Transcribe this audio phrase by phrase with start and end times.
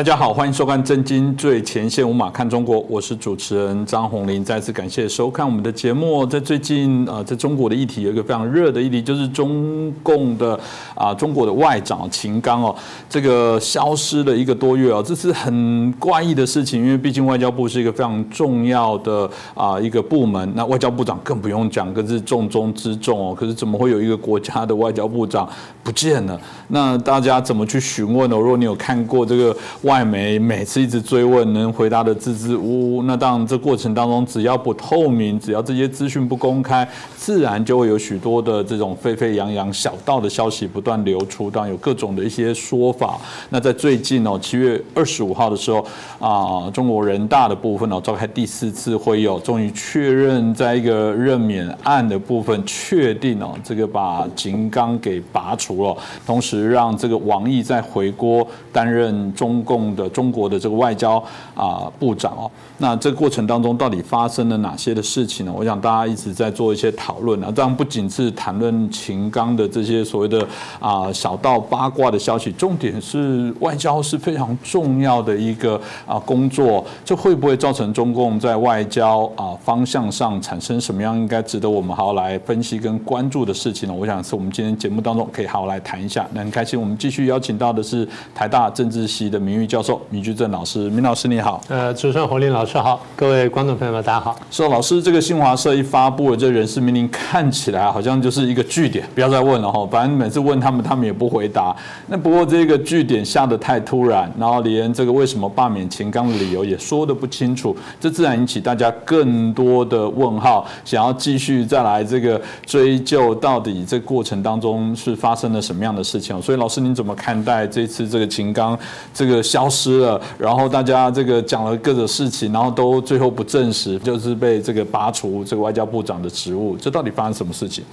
[0.00, 4.42] 大家好，欢迎收看《震惊最前线》，无马看中国，我是主持人张宏林。
[4.42, 6.24] 再次感谢收看我们的节目。
[6.24, 10.58] 在最近啊，在中国的议题有一个非常热的议题，就是中共的
[10.94, 12.74] 啊，中国的外长秦刚哦，
[13.10, 23.36] 这个消失了一个多月哦，这是很怪异的事情，因为毕竟外交部是一个非常重要的啊一个部门，那外交部长更不用讲，更是重中之重哦。
[23.38, 25.46] 可是怎么会有一个国家的外交部长
[25.84, 26.40] 不见了？
[26.68, 28.36] 那大家怎么去询问呢？
[28.38, 29.54] 如果你有看过这个。
[29.90, 33.02] 外媒每次一直追问，能回答的支支吾吾。
[33.02, 36.88] 那当然，这过程当中只要不透明，只要这些资讯不公开，
[37.30, 43.16] 自然就会有许多的这种沸沸扬扬、小道的消息不断流出，当然有各种的一些说法。
[43.50, 45.78] 那在最近哦，七月二十五号的时候
[46.18, 59.60] 啊，中国人大的部分哦，召开第四次会议哦，终于确认在一个任免案的部分确定哦，这个把秦刚给拔除了，同时让这个王毅再回国担任中。
[59.62, 61.22] 共的中国的这个外交
[61.54, 65.52] 啊部长哦，那这个过程当中到底发生了哪些的事情呢？
[65.54, 70.46] 我想大家一直在做一些讨论啊，这样不仅是谈论秦刚的这些所谓的
[70.78, 83.94] 啊小道八卦的消息，重点是外交是非常重要的一个啊工作，这会不会造成中共在外交啊方向上产生什么样应该值得我们好好来分析跟关注的事情呢？
[83.94, 86.26] 我想是我们今天节目当中可以好好来谈一下。
[86.32, 89.70] 那很开心，我们继续邀请到的是台大政治系的名誉。
[89.70, 91.60] 教授明居正老师，明老师你好。
[91.68, 94.36] 呃，主持人侯林老师好，各位观众朋友们大家好。
[94.50, 99.86] 说老师，这个新华社一发布了这人事命令，看起来好像就是一个据点，不要再问了哈。
[99.90, 101.74] 反正每次问他们，他们也不回答。
[102.06, 116.40] 那不过这个据点下的太突然，然后连这个为什么罢免秦刚的理由也说的不清楚，这自然引起大家更多的问号，想要继续再来这个追究到底这过程当中是发生了什么样的事情。
[116.40, 118.78] 所以老师您怎么看待这次这个秦刚
[119.12, 119.40] 这个？
[119.50, 127.84] 消失了，然后大家这个讲了各种事情，然后都最后不证实，就是被这个拔除这个外交部长的职务，这到底发生什么事情？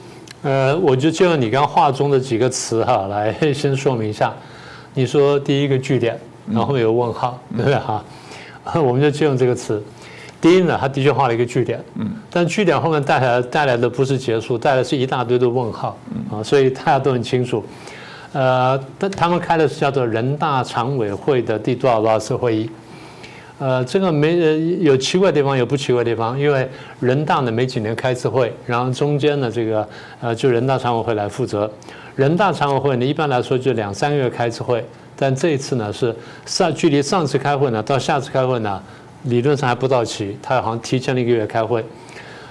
[0.43, 4.33] 呃，我就借用你刚话中的几个词哈，来先说明一下。
[4.93, 6.19] 你说第一个句点，
[6.51, 8.03] 然后有问号，对不对哈？
[8.75, 9.83] 我们就借用这个词。
[10.39, 15.97] 第一呢，他的确画了一个句点，嗯，但句点后面带来带来的不是结束，带来是一大堆的问号，
[16.31, 17.63] 啊，所以大家都很清楚。
[18.33, 22.69] 呃，他他们开的是叫做人大常委会的第多少多少次会议？
[23.59, 24.37] 呃，这个没
[24.81, 26.69] 有奇怪的地方，有不奇怪的地方，因为
[26.99, 29.87] 人大呢每几年开一次会，然后中间呢这个
[30.21, 31.69] 呃就人大常委会来负责。
[32.15, 34.85] 人大常委会呢一般来说就两三个月开一次会，
[35.15, 38.81] 但这一次呢是上距离上次开会呢到下次开会呢
[39.23, 41.83] 理论上还不到期，他好像提前了一个月开会。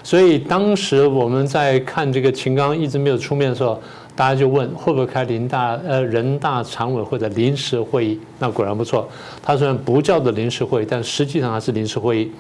[0.02, 3.80] 所以当时我们在看这个秦刚一直没有出面的时候。
[4.16, 8.20] 大家就问会不会开人大呃人大常委会的临时会议？
[8.38, 9.06] 那果然不错，
[9.42, 12.32] 他虽然不叫做临时会议，但实际上还是临时会议。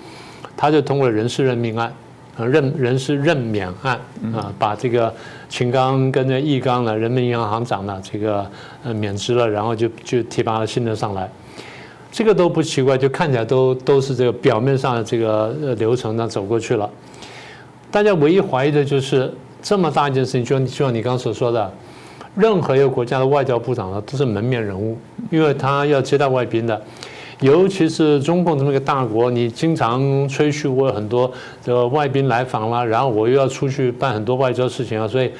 [0.56, 1.92] 他就通过人事任命案，
[2.38, 4.00] 呃任人事任免案
[4.34, 5.12] 啊，把这个
[5.50, 8.50] 秦刚跟这易纲呢，人民银行行长呢，这个
[8.82, 11.30] 呃免职了，然后就就提拔了新的上来。
[12.10, 16.88] 这个都不奇怪，就看起来都都是这个表面上的这个呃流程呢走过去了。
[17.90, 19.30] 大家唯一怀疑的就是。
[19.66, 21.68] 这么大一件事情，就就像你刚刚所说的，
[22.36, 24.96] 任何一个国家的外交部长呢，都是门面人物，
[25.28, 26.80] 因为他要接待外宾的，
[27.40, 31.28] 尤其是中共这么一个大国，你经常吹嘘我有很多
[31.64, 35.32] 的外宾来访啦，然后我又要出去办很多外交事情啊，所以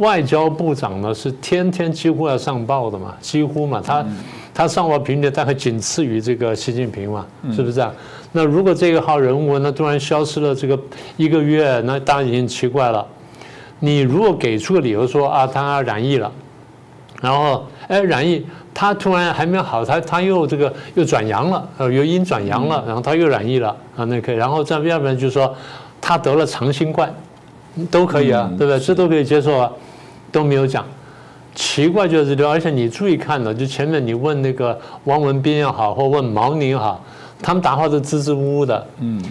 [0.00, 4.04] 外交部长呢是天天几乎要上报的嘛，几乎嘛，他
[4.52, 7.90] 他上报频率大概仅次于这个习近平嘛，是不是啊？
[8.32, 10.78] 那如果这个号人物呢突然消失了这个
[11.16, 13.06] 一个月，那当然已经奇怪了。
[13.80, 16.30] 你如果给出个理由说啊，他染疫了，
[17.20, 25.54] 然后哎染疫，他突然还没有好，他他又这个又转阳了，呃，由阴转阳了，然后他又染疫了啊，那可以，然后再要不然就是说
[26.00, 27.14] 他得了长新冠，
[27.90, 28.80] 都可以啊，对不对？
[28.80, 29.70] 这都可以接受啊，
[30.32, 30.84] 都没有讲。
[31.54, 37.02] 奇怪就是这而且你注意看了，就前面你问那个汪文斌也好，或问毛宁也好，
[37.42, 38.86] 他们答话都支支吾吾的。
[39.00, 39.22] 嗯，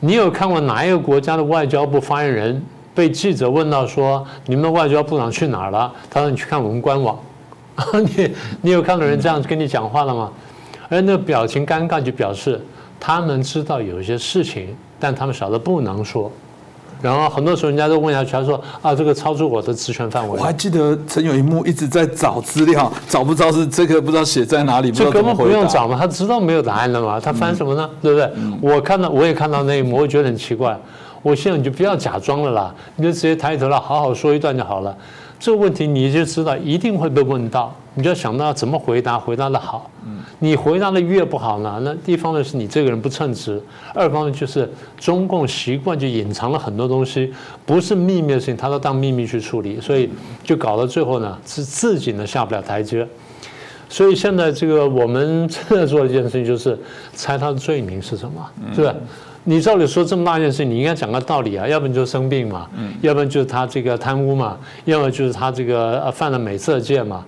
[0.00, 2.62] 你有看过哪一个国家的外交部发言人？
[2.94, 7.18] 被记者问到说：“你们的外交部长去哪儿了？”他说：“你去看我们官网。
[8.16, 8.30] ”你
[8.62, 10.30] 你有看到人这样跟你讲话了吗？
[10.88, 12.60] 而那个表情尴尬，就表示
[13.00, 16.30] 他们知道有一些事情，但他们晓得不能说。
[17.02, 24.90] 然后很多时候人家都问下去，他说：“啊，这个超出我的职权范围。”我还记得曾有一幕一直在找资料，找不着是这个不知道写在哪里。
[24.92, 27.90] 这根本不用找嘛，他知道没有答案了嘛，他翻什么呢？
[28.00, 28.30] 对不对？
[28.62, 30.78] 我看到我也看到那一幕，我觉得很奇怪。
[31.24, 34.96] 我现在你就不要假装了啦，你就直接抬头了，好好说一段就好了。
[35.40, 39.90] 这个问题你就知道一定会被问到，你就要想到怎么回答，回答的好。
[40.38, 43.60] 你回答的越不好呢，那一方面是你这个人不称职，
[43.94, 47.32] 二方面就是中共习惯就隐藏了很多东西，
[47.64, 50.10] 不是秘密的事情，他都当秘密去处理，所以
[50.42, 53.06] 就搞到最后呢，是自己呢下不了台阶。
[53.88, 56.78] 所以现在这个我们正 在做的一件事情，就是
[57.12, 58.94] 猜他的罪名是什么，是吧？
[59.44, 62.66] 你照理说这么大一件事情，你应该讲个道理啊，要不然就生病嘛，
[63.02, 64.56] 要不然就是他这个贪污嘛，
[64.86, 67.24] 要么就是他这个呃犯了美色戒嘛。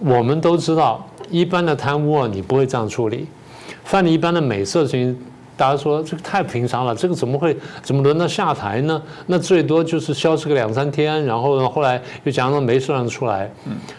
[0.00, 3.26] 我们都知道，一般的贪污啊，你不会这样处理；
[3.84, 5.18] 犯了一般的美色事情，
[5.54, 9.02] 大家说这个太平常了，这个怎么会怎么轮到下台呢？
[9.26, 13.50] 那最多就是消失个两三天，然后呢，后来又假装没事让出来。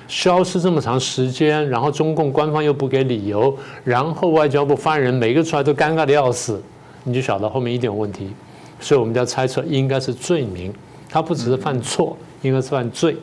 [0.07, 6.59] 消失这么长时间，然后中共官方又不给理由，然后外交部发言人每个出来都尴尬的要死，
[7.03, 8.31] 你就晓得后面一定有问题。
[8.79, 10.73] 所以我们就要猜测，应该是罪名，
[11.09, 13.17] 他不只是犯错，应该是犯罪。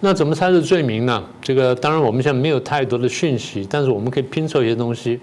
[0.00, 1.22] 那怎么猜测罪名呢？
[1.42, 5.20] 这个当然我们现在没有太多的讯息，但是我们可以拼凑一些东西。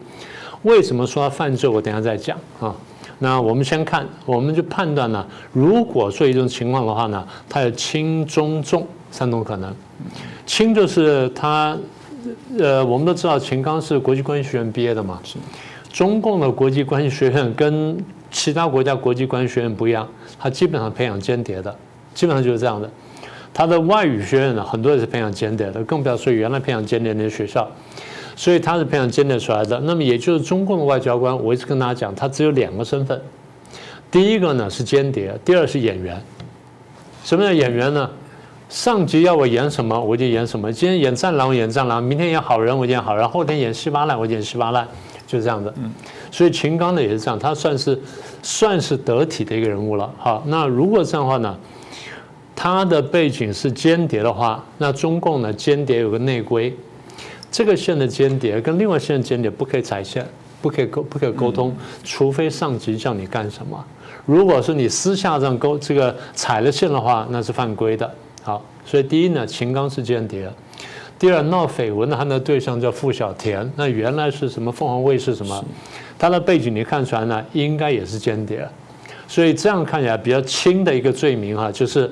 [0.64, 1.70] 为什么说他犯罪？
[1.70, 2.76] 我等下再讲啊。
[3.20, 9.74] 那我们先看，我们就判断呢，如果说一种情况的话呢，他有轻、中、重三种可能。
[10.46, 11.78] 轻就是他，
[12.60, 15.20] 呃，我们都知道秦刚是国际关系学院毕业的嘛。
[15.94, 17.96] 中共的国际关系学院跟
[18.32, 20.06] 其他国家国际关系学院不一样，
[20.40, 21.74] 它基本上培养间谍的，
[22.16, 22.90] 基本上就是这样的。
[23.54, 27.70] 它的外语学院呢，很多也是培养间谍的，更不要说原来培养间谍那些学校，
[28.36, 29.80] 所以他是培养间谍出来的。
[29.82, 33.22] 那么也就是中共的外交官，我一直跟大家讲，他只有两个身份，
[34.10, 36.20] 第一个呢是间谍，第二是演员。
[37.24, 38.10] 什么叫演员呢？
[38.68, 40.74] 上级要我演什么，我就演什么。
[40.74, 44.88] 今天演战狼，我演战狼；明天演好人，我演好人；后天演稀巴烂，我演稀巴烂，
[45.34, 45.74] 就是这样的。
[46.32, 48.00] 所以秦刚呢也是这样，他算是
[48.44, 50.14] 算是得体的一个人物了。
[50.18, 51.58] 好，那如果这样的话呢？
[52.56, 55.52] 他的背景是间谍的话，那中共呢？
[55.52, 56.74] 间谍有个内规，
[57.52, 60.24] 这个线的间谍跟另外线的间谍不可以踩线，
[60.62, 63.84] 不可以沟，不可以沟通，除非上级叫你干什么。
[64.28, 68.10] 如果是你私下这样沟这个踩了线的话，那是犯规的。
[68.44, 70.48] 好，所以第一呢，秦刚是间谍；
[71.24, 75.64] 第二，闹绯闻的他的对象叫傅小田，那原来是什么凤凰卫视什么，
[76.20, 78.68] 他的背景你看出来呢，应该也是间谍。
[79.26, 82.12] 所以这样看起来比较轻的一个罪名哈，就是。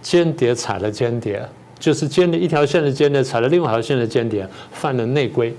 [0.00, 1.40] 间谍踩了间谍，
[1.78, 5.54] 就是间谍一条线的间谍踩了另外一条线的间谍，犯了内规，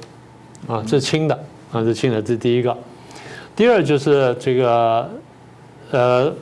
[0.67, 1.33] 啊，这是轻的，
[1.71, 2.77] 啊，这是轻的，这是第一个。
[3.55, 5.09] 第二就是这个，
[5.91, 6.33] 呃，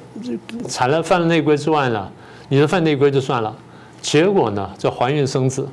[0.68, 2.12] 踩了犯了内规之外呢，
[2.50, 3.56] 你说犯内规就算了，
[4.02, 5.70] 结果呢，这怀孕生子，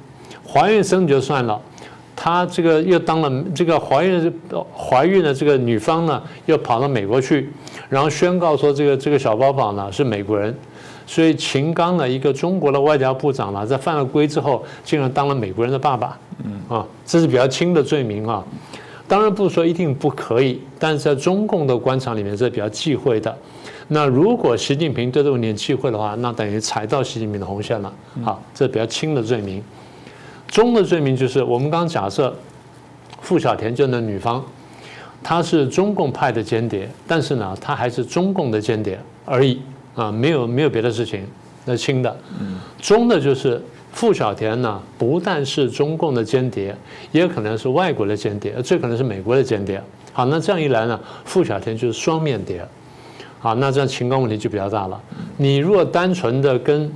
[0.51, 1.61] 怀孕生就算了，
[2.17, 4.33] 她这个又当了这个怀孕
[4.75, 7.51] 怀孕的这个女方呢，又跑到美国去，
[7.89, 10.55] 然后宣告说这个这个小宝宝呢是美国人。
[11.07, 18.45] 所以秦刚呢，一个中国的外交部长呢，在犯了规之后，竟然当了美国人的爸爸，嗯啊，这是比较轻的罪名啊。
[19.07, 23.35] 当然不是说一定不可以，但是在中共的官场里面，这是比较忌讳的。
[23.89, 27.91] 那如果习近平对这个问题忌讳的话，那等于踩到习近平的红线了。
[28.23, 29.63] 好，这是比较轻的罪名。
[30.49, 32.35] 中的罪名就是我们刚刚假设
[33.21, 34.45] 傅小田就那女方，
[35.23, 39.61] 她是中共派的间谍，但是呢，她还是中共的间谍而已。
[39.95, 41.27] 啊，没有没有别的事情，
[41.65, 42.17] 那轻的，
[42.81, 46.73] 中的就是傅小田呢，不但是中共的间谍，
[47.11, 49.83] 也可能是外国的间谍，最可能是美国的间谍。
[50.13, 52.65] 好，那这样一来呢，傅小田就是双面谍。
[53.41, 55.01] 好，那这样情况问题就比较大了。
[55.37, 56.89] 你如果单纯的跟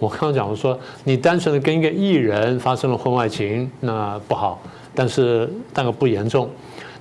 [0.00, 4.60] 我刚刚讲，我说你单纯的跟一个艺人发生了婚外情，那不好，
[4.94, 6.48] 但是但个不严重。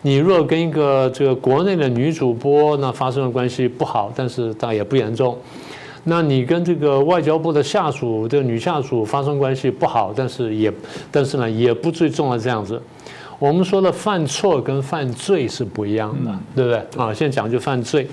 [0.01, 5.37] 你若跟一个这个国内的女主播那发生了关系不好，但是倒也不严重。
[6.03, 10.71] 那你跟这个外交部的下属的女下属发生关系不好，但是也
[11.11, 12.81] 但是呢也不最重要这样子。
[13.37, 16.77] 我们说的犯错跟犯罪是不一样的，对不对？
[17.01, 18.07] 啊，现在讲就犯罪。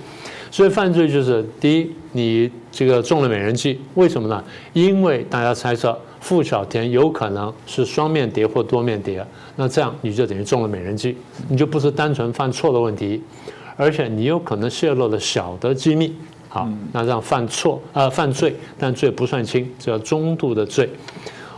[0.56, 4.42] 所以犯罪就是第一，你这个中了美人计，为什么呢？
[4.72, 9.22] 因为大家猜测傅小田有可能是双面谍或多面谍，
[9.56, 11.14] 那这样你就等于中了美人计，
[11.50, 13.22] 你就不是单纯犯错的问题，
[13.76, 16.14] 而且你有可能泄露了小的机密。
[16.48, 20.88] 好，那这样犯错啊犯罪，但罪不算轻，叫中度的罪。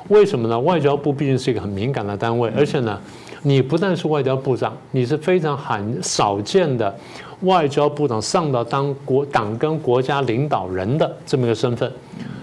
[0.09, 0.59] 为什么呢？
[0.59, 3.01] 外交部毕竟是一个很敏感的单位，而且呢，
[3.43, 6.95] 你不但是外交部长，你是非常罕少见的。
[7.43, 11.91] 外交部长上到当国党跟国家领导人的这么一个身份，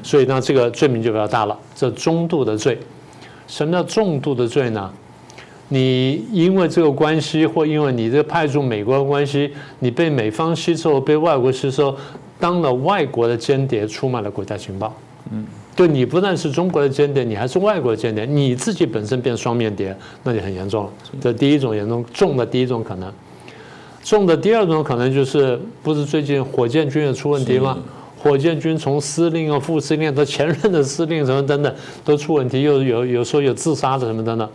[0.02, 1.60] 所以呢，这个罪名就比较大了。
[1.76, 2.80] 这中度的罪，
[3.46, 4.90] 什么叫重度的罪呢？
[5.68, 11.94] 你因为这个关系，或因为你这个派驻美国的关系，你被美方吸收，被外国吸收，
[12.40, 14.96] 当了外国的间谍，出卖了国家情报。
[15.32, 15.46] 嗯，
[15.76, 20.92] 就你不但是中国的间谍，你还是外国的间谍，你自己本身变双面谍，那就很严重了。
[21.20, 23.12] 这第一种严重重的第一种可能，
[24.04, 27.78] 重的第二种可能就是不是最近火箭军也出问题吗？
[28.18, 34.50] 火箭军从司令啊、副司令到前任的司令什么等等都出问题，又有有时候有自杀的什么等等。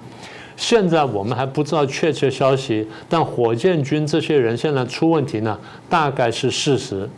[0.56, 5.56] 现在我们还不知道确切消息，但火箭军这些人现在出问题呢，
[5.88, 7.08] 大概是事实。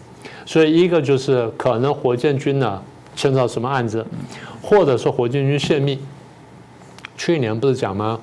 [0.45, 2.83] 所以一个就是可能火箭军呢
[3.15, 4.05] 牵扯什么案子，
[4.63, 5.99] 或者说火箭军泄密。
[7.17, 8.19] 去年不是讲吗？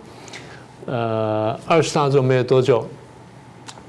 [0.86, 2.86] 呃，二十大之后没有多久，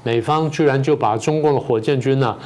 [0.03, 2.37] 美方居然就把中共的火箭军呢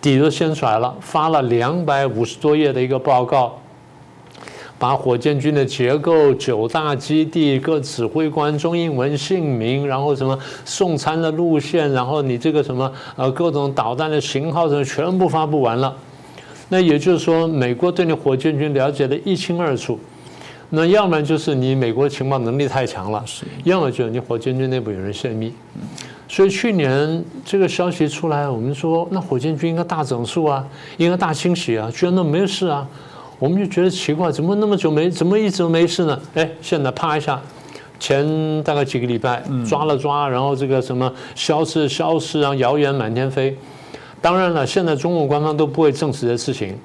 [0.00, 3.58] 底都掀出来了，发了两百五十多页的一个报告。
[4.80, 15.92] 把火箭军的结构、九大基地、各指挥官中英文姓名，然后什么送餐的路线，然后你这个什么呃各种导弹的型号什么全部发布完了。
[16.68, 19.98] 那也就是说，美国对你火箭军了解的一清二楚。
[20.70, 23.24] 那要么就是你美国情报能力太强了，
[23.64, 25.50] 要么就是你火箭军内部有人泄密。
[26.28, 30.62] 所以去年这个消息出来，我们说那火箭军应该大整肃啊，
[30.98, 32.86] 应该大清洗啊，居然都没有事啊。
[33.38, 36.20] 我们就觉得奇怪，怎么那么久没，怎么一直没事呢？
[36.34, 37.40] 哎，现在啪一下，
[37.98, 43.56] 前大概几个礼拜抓了抓，然后这个什么消失消失，然后谣言满天飞。
[44.20, 46.76] 当然了，现在中共官方都不会证实这事情。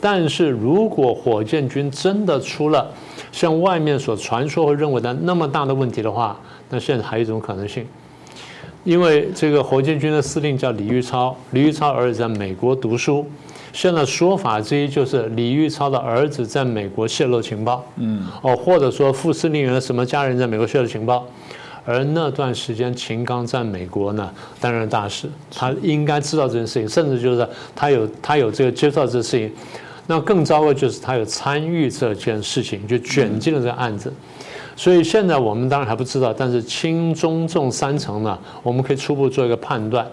[0.00, 2.90] 但是如果火箭军真的出了
[3.30, 6.38] 像外面所传说和认为的那么大的问题的话，
[6.70, 7.86] 那现在还有一种可能性，
[8.82, 13.24] 因为这个火箭军的司令叫李玉超，李玉超儿子在美国读书。
[13.72, 21.26] 现在说法之一就是李玉超的儿子在美国泄露情报，嗯，哦，或者说副司令员什么家人在美国泄露情报，
[21.86, 29.52] 而那段时间秦刚在美国呢担任大使，他应该知道这件事情，甚至就是他有他有这个接受这事情，
[30.06, 34.12] 那更糟糕就是他有参与这件事情，就卷进了这个案子，
[34.74, 40.06] 所以现在我们当然还不知道，但是轻中重三层呢，我们可以初步做一个判断，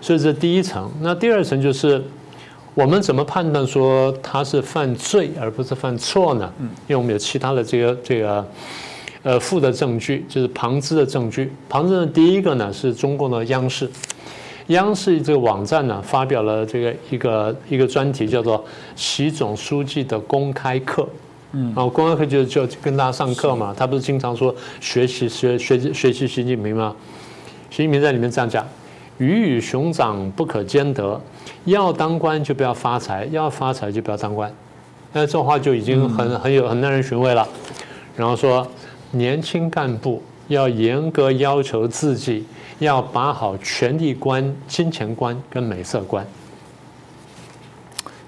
[0.00, 2.02] 所以这第一层，那第二层就是。
[2.72, 6.50] 我们怎么判断说他是犯罪而不是犯错呢？
[6.86, 8.46] 因为我们有其他的这个这个
[9.22, 11.52] 呃负的证据，就是旁支的证据。
[11.68, 13.90] 旁支的第一个呢是中共的央视，
[14.68, 18.64] 央视这个网站呢发表了这个一个一个专题，叫做
[18.96, 21.08] 习总书记的公开课。
[21.52, 23.74] 嗯，啊，公开课就就跟大家上课嘛。
[23.76, 26.94] 他不是经常说学习学学学习习近平吗？
[27.70, 28.66] 习近平在里面这样讲。
[29.18, 31.20] 鱼与熊掌不可兼得，
[31.66, 34.50] 要当官就不要发财，要发财就不要当官。
[35.12, 37.46] 那这话就已经很很有很耐人寻味了。
[38.16, 38.66] 然后说，
[39.12, 42.44] 年轻干部要严格要求自己，
[42.78, 46.26] 要把好权力观、金钱观跟美色观。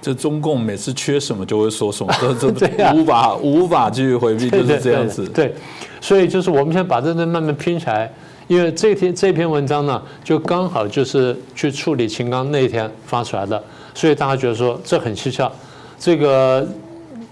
[0.00, 5.24] 这中共每次缺什么就会说什么， 这这无法无法继续回避，就是这样子。
[5.28, 5.54] 对，
[6.00, 8.12] 所以就是我们现在把这些慢慢拼起来。
[8.48, 13.62] 因为这篇这篇文章呢，就刚好就是去处理秦刚那一天发出来的，
[13.94, 15.50] 所以大家觉得说这很蹊跷，
[15.98, 16.66] 这个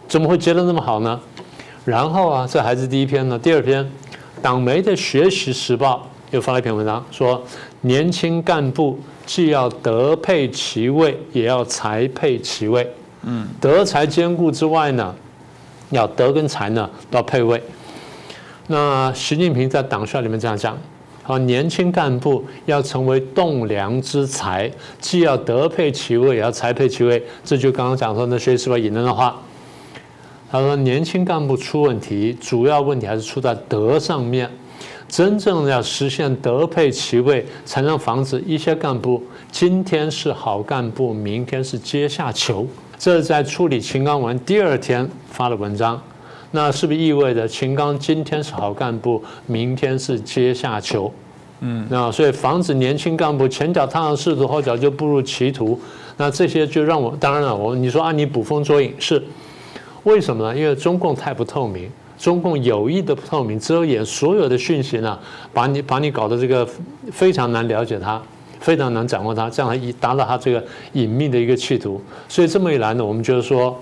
[0.08, 1.20] 怎么会结的那么好呢？
[1.84, 3.90] 然后啊，这还是第一篇呢，第二篇，
[4.42, 7.42] 党媒的学习时报又发了一篇文章，说
[7.80, 12.88] 年轻干部既要德配其位，也要才配其位。
[13.22, 15.14] 嗯，德才兼顾之外呢，
[15.90, 17.62] 要德跟才呢都要配位。
[18.66, 20.78] 那习近平在党校里面这样讲。
[21.26, 24.68] 啊，年轻干部要成为栋梁之才，
[24.98, 27.22] 既要德配其位，也要才配其位。
[27.44, 29.40] 这就刚刚讲说那学习引人的话。
[30.50, 34.50] 他说，年轻干部出问题，主要问题还是出在德上面。
[35.08, 42.66] 真正要实现德配其位，才能防止一些干部今天是好干部，明天是阶下囚。
[42.98, 46.00] 这是在处理秦刚文第二天发的文章。
[46.52, 51.12] 那是不是意味着秦刚今天是好干部，明天是阶下囚？
[51.60, 55.78] 嗯，那所以防止年轻干部前脚踏上仕途，后脚就步入歧途。
[56.16, 59.22] 那这些就让我当然了，我你说啊，你捕风捉影是
[60.04, 60.58] 为什么呢？
[60.58, 65.18] 因为中共太不透明，中共有意的不透明，遮掩所有的讯息呢，
[65.52, 66.68] 把你把你搞得这个
[67.12, 68.20] 非常难了解它，
[68.58, 70.64] 非常难掌握它，这样以达到它这个
[70.94, 72.00] 隐秘的一个企图。
[72.28, 73.78] 所以这么一来呢，我们就是说。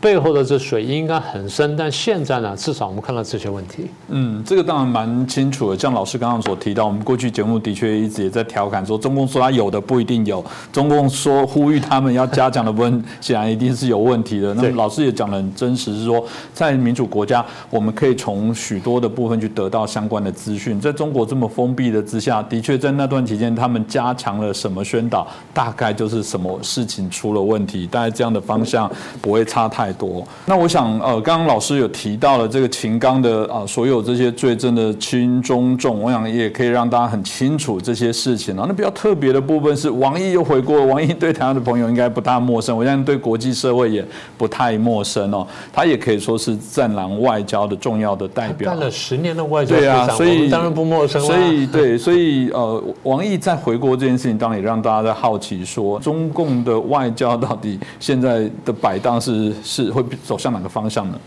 [0.00, 3.88] 背后的这水应该很深，但现在呢，至少我们看到这些问题。
[4.08, 5.76] 嗯，这个当然蛮清楚的。
[5.76, 14.54] 像老师刚刚所提到，我们过去节目的确一直也在调侃说，中共说他有的不一定有，中共说呼吁他们要加强的部分，显然一定是有问题的。
[14.54, 16.24] 那么老师也讲的很真实，是说
[16.54, 20.80] 在民主国家，我们可以从许多的部分去得到相关的资讯。
[20.80, 28.88] 在中国这么封闭的之下，的确在那段期间，他们加强了什么宣导，大概就是什么事情出了问题，大概这样的方向
[29.20, 29.87] 不会差太。
[29.88, 30.22] 太多。
[30.44, 38.66] 那我想，呃，刚刚老师有提到了这个秦刚的啊，所有这些罪证的轻中重，我想也可以让大家很清楚这些事情啊。
[38.68, 44.04] 那比较特别的部分是，王毅又回国，王毅对台湾的朋友应该不大陌生，我相信对国际社会也
[44.36, 45.46] 不太陌生哦。
[45.72, 59.52] 他也可以说是战狼外交的重要的代表，干了十年的外交对啊，所以当然不陌生所以对，所以呃，王毅在回国这件事情，当然也让大家在好奇说，中共的外交到底现在的摆荡是
[59.84, 61.18] 是会走向哪个方向呢？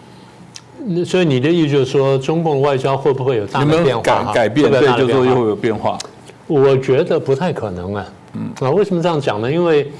[0.84, 4.34] 那所以你的意思就是说，中共外交会不会有大的变化？
[4.34, 5.98] 改变对，就是说又会有变化。
[6.48, 8.06] 我觉得不太可能啊。
[8.34, 9.52] 嗯，啊，为什么这样讲呢？
[9.52, 9.92] 因为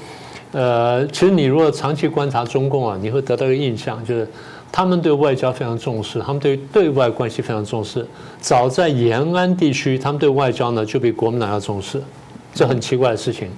[0.52, 4.28] 呃，其实你如果长期观察中共啊，你会得到一个印象，就是
[4.72, 8.06] 他们对外交非常重视，他们对对外关系非常重视。
[8.40, 12.02] 早在延安地区，他们对外交呢就比国民党要重视，
[12.52, 13.48] 这很奇怪的事情。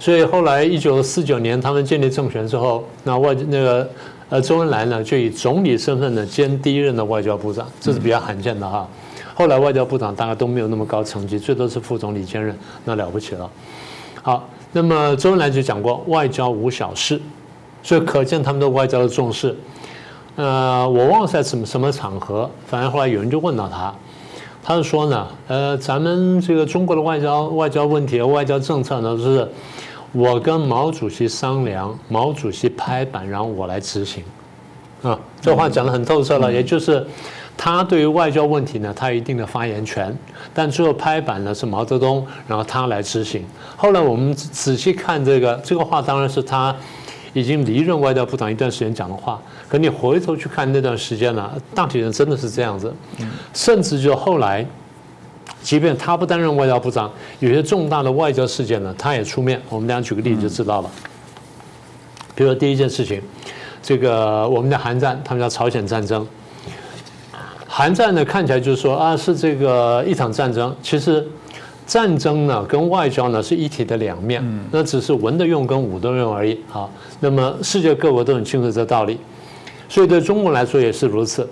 [0.00, 3.90] 所以后来一九四九年他们建立政权之后，那外那个
[4.28, 8.88] 呃周恩来呢就以总理身份呢兼第一任的外交部长，这是比较罕见的哈。
[9.34, 13.50] 后来外交部长大概都没有那么高成绩，最多是副总理兼任，那了不起了。
[14.22, 17.20] 好，那么周恩来就讲过外交无小事，
[17.82, 19.56] 所以可见他们对外交的重视。
[20.36, 23.92] 呃，我忘了在什么什么场合，反正后来有人就问到他。
[24.62, 29.48] 他是说呢，呃，咱们这个中国的外交外交问题、外交政策呢，是
[30.12, 34.24] 我跟毛主席商量，毛主席拍板，然后我来执行。
[35.02, 37.06] 啊，这话讲得很透彻了，也就是
[37.56, 40.16] 他对于外交问题呢，他有一定的发言权，
[40.52, 43.44] 但最后拍板呢是毛泽东，然后他来执行。
[43.76, 46.74] 后来我们仔细看这个这个话，当然是他
[47.32, 49.40] 已经离任外交部长一段时间讲的话。
[49.68, 52.92] 可你回头去看那段时间呢，大体上真的是这样子，
[53.54, 54.66] 甚至就后来，
[55.62, 59.60] 即便他不担任外交部长，有些重大的外交事件呢，他也出面。
[59.68, 60.90] 我们俩举个例子就知道了。
[62.34, 63.20] 比如说第一件事情，
[63.82, 66.26] 这个我们的韩战，他们叫朝鲜战争。
[67.66, 71.26] 韩战呢看起来就是说啊是这个一场战争，其实
[71.86, 76.90] 战争呢跟外交呢是一体的两面，那只是文的用跟武的用而已好。
[77.20, 79.18] 那么世界各国都很清楚这道理。
[79.88, 81.48] 所以对中国来说也是如此。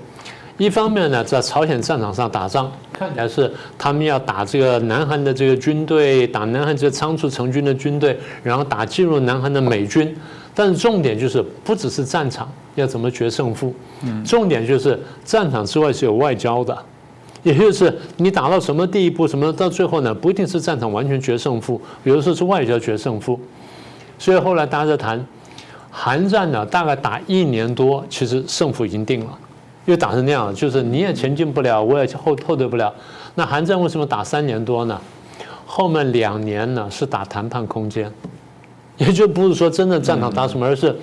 [0.58, 10.16] 一方面呢，在朝鲜战场上打仗，看起来是他们要打这个南韩的这个军队，打南韩这个仓促成军的军队，然后打进入南韩的美军。
[10.54, 13.74] 但是重点就是不只是战场要怎么决胜负，
[14.24, 16.76] 重点就是战场之外是有外交的，
[17.42, 23.38] 也就是你打到什么地步，什么到最后呢，不一定是战场完全决胜负，有的时候是外交决胜负。
[24.18, 25.24] 所以后来大家在谈。
[25.98, 29.38] 韩战呢，大概打一年多，其实胜负已经定了，
[29.86, 32.92] 因为打成那样，就是你也前进不了，我也后后退不了。
[33.36, 35.00] 那韩战为什么打三年多呢？
[35.64, 38.10] 后面两年呢是打谈判空间，
[38.98, 40.94] 也就不是说真的战场打什么，而是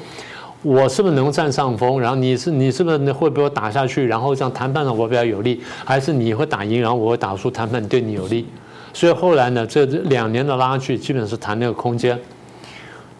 [0.62, 8.48] 我是不是能占上风，然后你是你是不是会被我打下去，然后这样谈判上我比较有利，还是你会打赢，然后我会打出谈判对你有利。
[8.93, 12.19] 所以后来呢，这两年的拉锯基本是谈那个空间。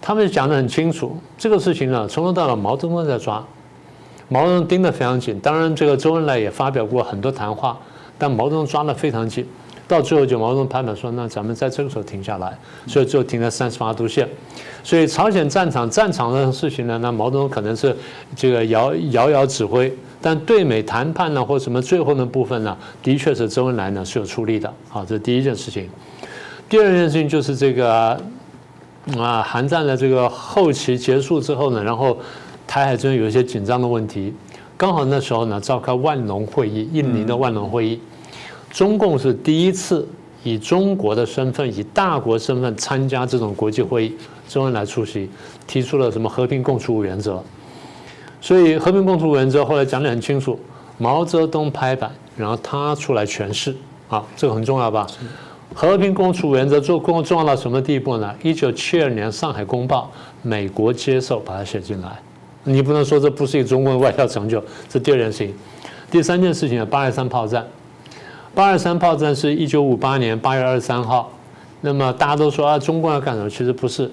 [0.02, 3.44] 他们讲得很清楚，这个事情呢，从头到尾毛泽东在抓，
[4.30, 5.40] 毛泽东盯得非常紧。
[5.40, 7.78] 当然，这个周恩来也发表过很多谈话，
[8.18, 9.46] 但毛泽东抓得非常紧。
[9.88, 12.58] 到最后，就毛泽东拍板说：“那咱们在这个时候停下来。”
[12.88, 14.28] 所以最后停在三十八度线。
[14.84, 17.96] 所以朝鲜战场战场的事情呢，那毛泽东可能是
[18.36, 24.74] 这个遥遥遥指挥，但对美谈判呢，或什么最后的部分呢，的确是周恩来呢是有出力的。
[24.90, 25.90] 好，这是第一件事情。
[26.70, 28.20] 第二件事情就是这个。
[29.18, 32.18] 啊，韩战的这个后期结束之后呢，然后
[32.74, 34.34] 台海中有一些紧张的问题，
[34.76, 38.00] 刚好那时候呢召开万隆会议，印尼的万隆会议，
[38.72, 40.08] 中共是第一次
[40.42, 45.30] 以中国的身份，以大国身份参加这种国际会议，周恩来出席，
[45.68, 47.44] 提出了什么和平共处原则，
[48.42, 50.60] 所以和平共处原则后来讲得很清楚，
[50.98, 53.76] 毛泽东拍板，然后他出来诠释，
[54.10, 55.06] 啊，这个很重要吧？
[55.76, 58.34] 和平共处原则做重重要到什么地步呢？
[58.42, 62.20] 一九七二年《上海公报》，美国接受把它写进来。
[62.64, 64.64] 你不能说这不是一个中国的外交成就。
[64.90, 65.54] 这第二件事情，
[66.10, 67.66] 第三件事情八二三炮战。
[68.56, 71.32] 八二三炮战是一九五八年八月二十三号。
[71.82, 73.50] 那么大家都说啊，中共要干什么？
[73.50, 74.10] 其实不是，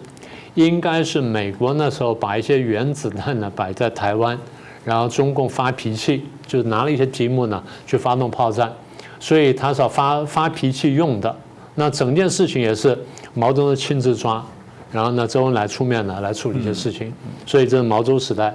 [0.55, 4.37] 应该是美国那时候把一些原子弹呢摆在台湾，
[4.85, 8.73] 然后中共发脾气，就拿了一些题目呢去发动炮战，
[9.21, 11.37] 所以他是要发发脾气用的。
[11.77, 12.99] 那整件事情也是
[13.35, 14.45] 毛泽东亲自抓，
[14.93, 17.13] 然后呢，周恩来出面呢来处理一些事情，
[17.47, 18.55] 所以这是毛周时代。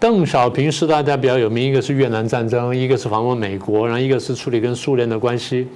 [0.00, 5.66] 邓小平时代，他比较有名，一个是越南战争，一个是访问美国，然后一个是处理跟苏联的关系，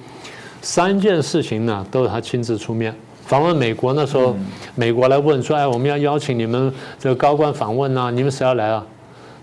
[0.61, 2.95] 三件事情呢都是他亲自出面。
[3.25, 4.35] 访问美国那时候，
[4.75, 8.85] 美国来问说：“哎，我们要邀请你们这个高官访问啊，你们谁要来啊？”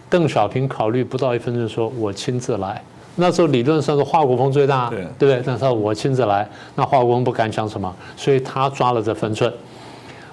[0.09, 2.83] 邓小平考虑不到一分钟，说：“我亲自来。”
[3.17, 5.43] 那时候理论上是华国锋最大，对不对？
[5.45, 9.53] 但是我亲自来，那华国锋不敢讲什么，所以他抓了这分寸。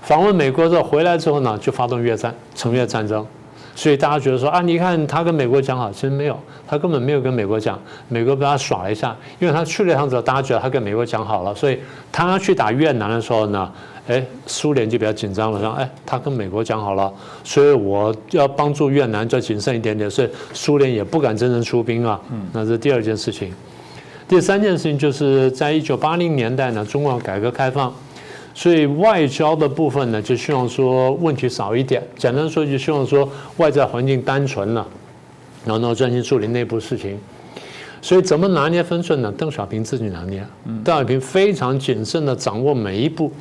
[0.08, 3.28] 访问美国之后回来之后呢，就发动越战，成越战争。
[3.76, 11.78] 所以大家觉得说啊，你看他跟美国讲好，其实没有，他根本没有跟美国讲，美国被他耍了一下，因为他去了一趟之后，大家觉得他跟美国讲好了，所以
[12.10, 13.70] 他去打越南的时候呢，
[14.08, 17.12] 哎，苏联就比较紧张了，说哎，他跟美国讲好了，
[17.44, 22.18] 所以我要帮助越南就谨慎一点点，所以苏联也不敢真正出兵啊。
[22.32, 23.54] 嗯，那是第二件事情。
[24.26, 27.94] 第三件事情就是在一九八零年代呢，中国改革开放。
[28.58, 32.02] 所以外交的部分呢，就希望说问题少一点。
[32.18, 34.84] 简单说，就希望说外在环境单纯了，
[35.64, 37.20] 然后专心处理内部事情。
[38.02, 39.32] 所以怎么拿捏分寸呢？
[39.38, 40.44] 邓小平自己拿捏。
[40.84, 43.32] 邓小平非常谨慎的掌握每一步，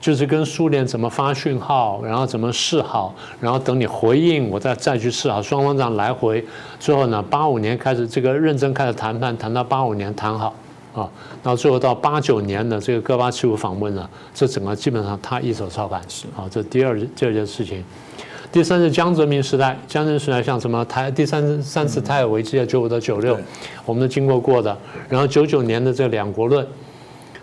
[0.00, 5.42] 就是跟苏联怎么发讯号，然后怎么示好，然后等你回应，我再再去示好。
[5.42, 6.42] 双方这样来回，
[6.80, 10.54] 最后呢，八五年开始这个认真开始谈判，谈到八五年谈好。
[10.94, 11.08] 啊，
[11.42, 17.82] 然后最后到八九年的这个戈巴契夫访问呢，这整个基本上他一手操办是啊，这第二第二件事情。
[18.50, 23.38] 第三是江泽民时代，江泽民时代像什么台第三三次台海危机啊，九五到九六，
[23.86, 24.76] 我们都经过过的。
[25.08, 26.66] 然后九九年的这两国论，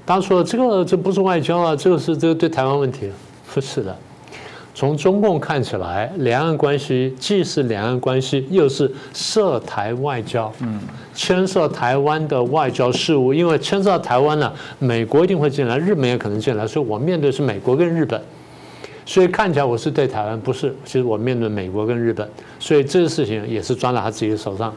[0.05, 3.11] 大家说这个这不是外交啊，这个是这个对台湾问题，
[3.51, 3.97] 不是的。
[4.79, 10.79] 从中共看起来，两岸关系既是两岸关系，又是涉台外交，嗯，
[11.13, 13.33] 牵涉台湾的外交事务。
[13.33, 18.21] 因为牵涉到台湾呢，美国一定会进来，日本也可能进来，所以我面对是美国跟日本。
[19.05, 22.25] 所以看起来我是对台湾，不是，其实我面对美国跟日本。
[22.57, 24.73] 所以这个事情也是抓在他自己的手上。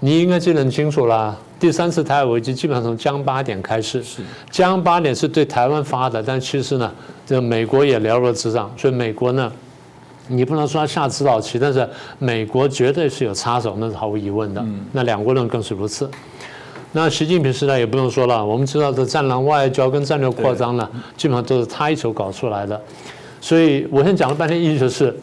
[0.00, 1.36] 你应该记得很清楚啦。
[1.58, 4.02] 第三次台海危机基本上从江八点开始，
[4.50, 6.92] 江八点是对台湾发的，但其实呢，
[7.24, 9.50] 这美国也了如指掌，所以美国呢，
[10.28, 14.62] 你不能说他下指导棋，但是美国绝对是有插手，那是毫无疑问的。
[14.92, 16.10] 那两国论更是如此。
[16.92, 22.78] 那习近平时代也不用说了，我们知道的战狼外交跟战略扩张呢，基本上都是他一手搞出来的。
[23.40, 25.16] 所以我先讲了半天，意思是，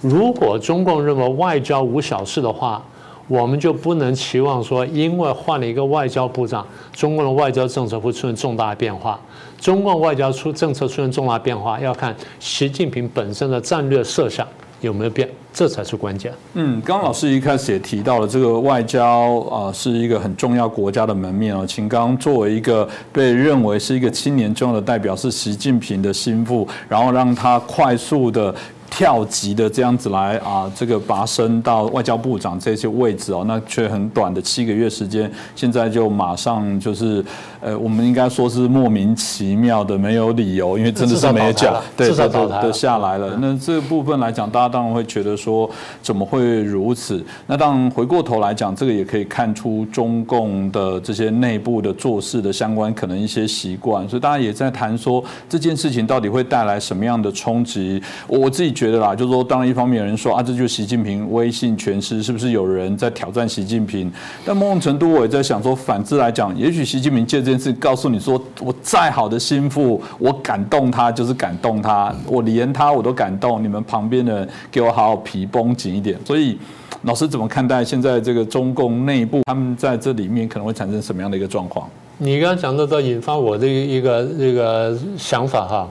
[0.00, 2.80] 如果中共认为外交无小事的话。
[3.28, 9.18] 我们就不能期望说，因为换了一个外交部长，中共的外交政策会出现重大的变化。
[9.58, 14.46] 中共外交出政策出现重大变化，要看习近平本身的战略设想
[14.80, 16.32] 有没有变，这才是关键。
[16.54, 21.64] 嗯，刚刚老师一开始也提到了，这个外交啊是一个很重要国家的门面哦。
[21.64, 28.52] 秦刚作为一个被认为是一个青年重要的代表，是习近平的心腹，然后让他快速的。
[28.94, 37.24] 跳级的这样子来啊，这个拔升到外交部长这些位置哦，那却很短的七个月时间，现在就马上就是，
[37.62, 43.38] 呃，我们应该说是莫名其妙的没有理由，因为真的是没讲，对，对的下来了。
[43.40, 45.70] 那这部分来讲，大家当然会觉得说
[46.02, 47.24] 怎么会如此？
[47.46, 58.02] 那当然回过头来讲，这个也可以看出中共的这些内部的做事的相关可能一些习惯，所以大家也在谈说这件事情到底会带来什么样的冲击？
[58.26, 58.72] 我自己。
[58.72, 64.10] 觉得啦，就是说，当然一方面有人说啊，这就是习近平威信全失，是不是有人在挑战习近平？
[64.44, 76.18] 但某种程度，我也在想说，反之来讲，也许习近平借这件事告诉你说，我再好的心腹，我感动他就是感动他，我连他我都感动，你们旁边的人给我好好皮绷紧一点。
[76.24, 76.58] 所以，
[77.02, 81.88] 老师怎么看待现在这个中共内部，他们在这里面可能会产生什么样的一个状况？
[82.18, 85.88] 你刚刚讲的都引发我的一个这个想法哈。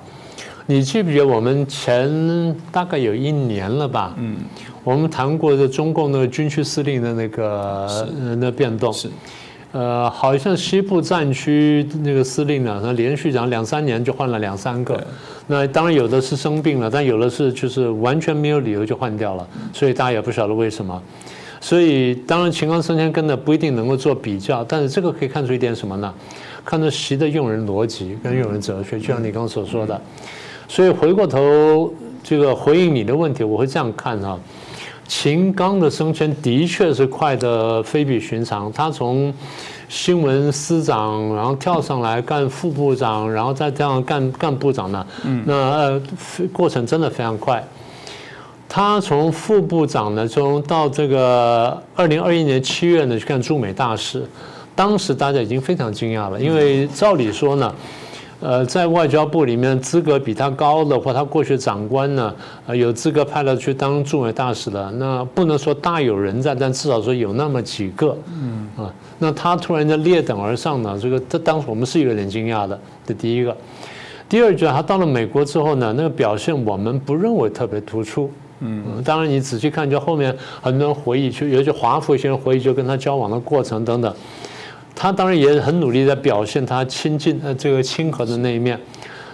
[0.67, 4.13] 你记不记得我们前大概有一年了吧？
[4.17, 4.37] 嗯，
[4.83, 9.09] 我们谈过这中共那个军区司令的那个那变动是，
[9.71, 15.01] 呃，好像西部战区那个司令呢，他连续讲两三年就换了两三个，
[15.47, 21.01] 那当然有的是生病了，但有的是就是完全没有理由就换掉了，所以大家也不晓得为什么。
[21.61, 26.13] 所以当然秦刚升迁跟的不一定能够做比较，但是这个可以看出一点什么呢？
[26.65, 29.99] 看出习的用人逻辑跟用人哲学，就像你刚刚所说的。
[30.67, 34.37] 所以回过头，这个回应你的问题，我会这样看啊。
[35.13, 39.31] 秦刚的升迁的确是快的非比寻常，他从
[39.89, 45.05] 新闻司长，然后跳上来干副部长，然后再这样干干部长呢，
[45.45, 46.01] 那呃
[46.53, 47.61] 过程真的非常快。
[48.69, 54.25] 他从副部长呢，从到这个二零二一年七月呢去干驻美大使，
[54.73, 57.75] 当时大家已经非常惊讶了，因为照理说呢。
[58.41, 62.33] 呃，在外交部里面资格比他高的，或他过去长官呢，
[62.65, 73.55] 呃，有资格派了去当驻美大使的，那不能说大有人在，但至少说有那么几个，嗯啊，那他突然间列等而上呢，这个这当时我们是有点惊讶的，这第一个。
[74.27, 78.31] 第二就是他到了美国之后呢，那个表现我们不认为特别突出。
[78.61, 84.13] 嗯，当然你仔细看，就后面很多人回忆，就尤其华府先生回忆，就跟他交往的过程等等。
[84.95, 88.79] 他当然也很努力在表现他亲近呃这个亲和的那一面，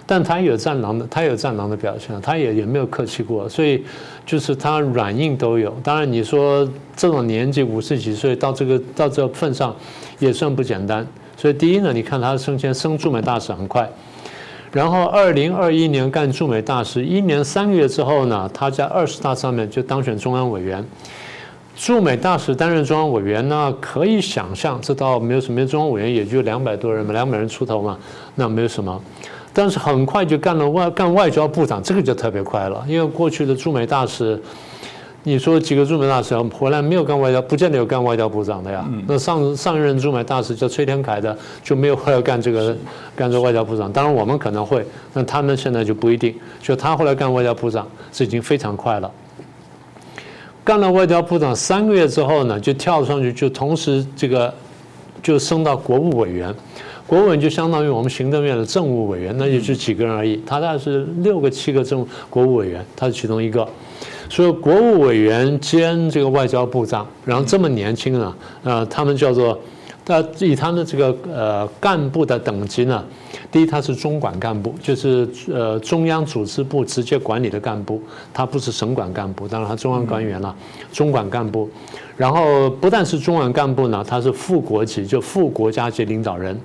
[0.06, 3.84] 但他有战狼的，他有战狼的表现，他也也没有客气过，所以
[4.24, 5.76] 就是他软硬都有。
[5.82, 6.66] 当然你说
[6.96, 9.74] 这种年纪五十几岁到这个到这个份上，
[10.18, 11.06] 也算不简单。
[11.36, 13.88] 所以第一呢，你看他升迁升驻美大使很快。
[14.70, 20.84] 然后，二零二一年干驻美大使，一年三个月之后呢，他在二十大上面就当选中央委员。
[21.78, 27.96] 驻美大使担任中央委员呢，可以想象，这倒没有什么，中央委员也就两百多人嘛，两百人出头嘛，
[28.34, 29.00] 那没有什么。
[29.52, 34.40] 但是很快就干了外干外交部长，这个就特别快了，因为过去的驻美大使。
[35.24, 38.84] 你说几个驻美大使回来没有干外交，不见得有干外交部长的呀。
[39.06, 42.76] 那上上一任驻美大使叫崔天凯的，就没有后来干这个
[43.14, 43.92] 干这外交部长。
[43.92, 46.34] 当然我们可能会，那他们现在就不一定。
[46.60, 49.10] 就他后来干外交部长，这已经非常快了。
[50.68, 54.52] 干了外交部长三个月之后呢，就跳上去，就同时这个
[55.22, 56.54] 就升到国务委员。
[57.06, 60.38] 国务委员就相当于我们行政院的政务委员，那就就几个人而已。
[60.44, 63.66] 他大概是六个七个政国务委员，他是其中一个。
[64.28, 69.58] 所以国务委员兼这个外交部长，然后这么年轻啊，呃，他们叫做，
[70.08, 73.04] 那以他们这个呃干部的等级呢，
[73.52, 80.52] 第一他是中管干部，就是呃中央组织部直接管理的干部，他不是省管干部，当然他中央官员了，
[80.90, 81.68] 中管干部，
[82.16, 86.58] 然后不但是中管干部呢，他是副国级，就副国家级领导人。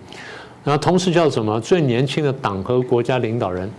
[0.64, 1.60] 然后同时叫什么？
[1.60, 3.70] 最年轻的党和国家领导人，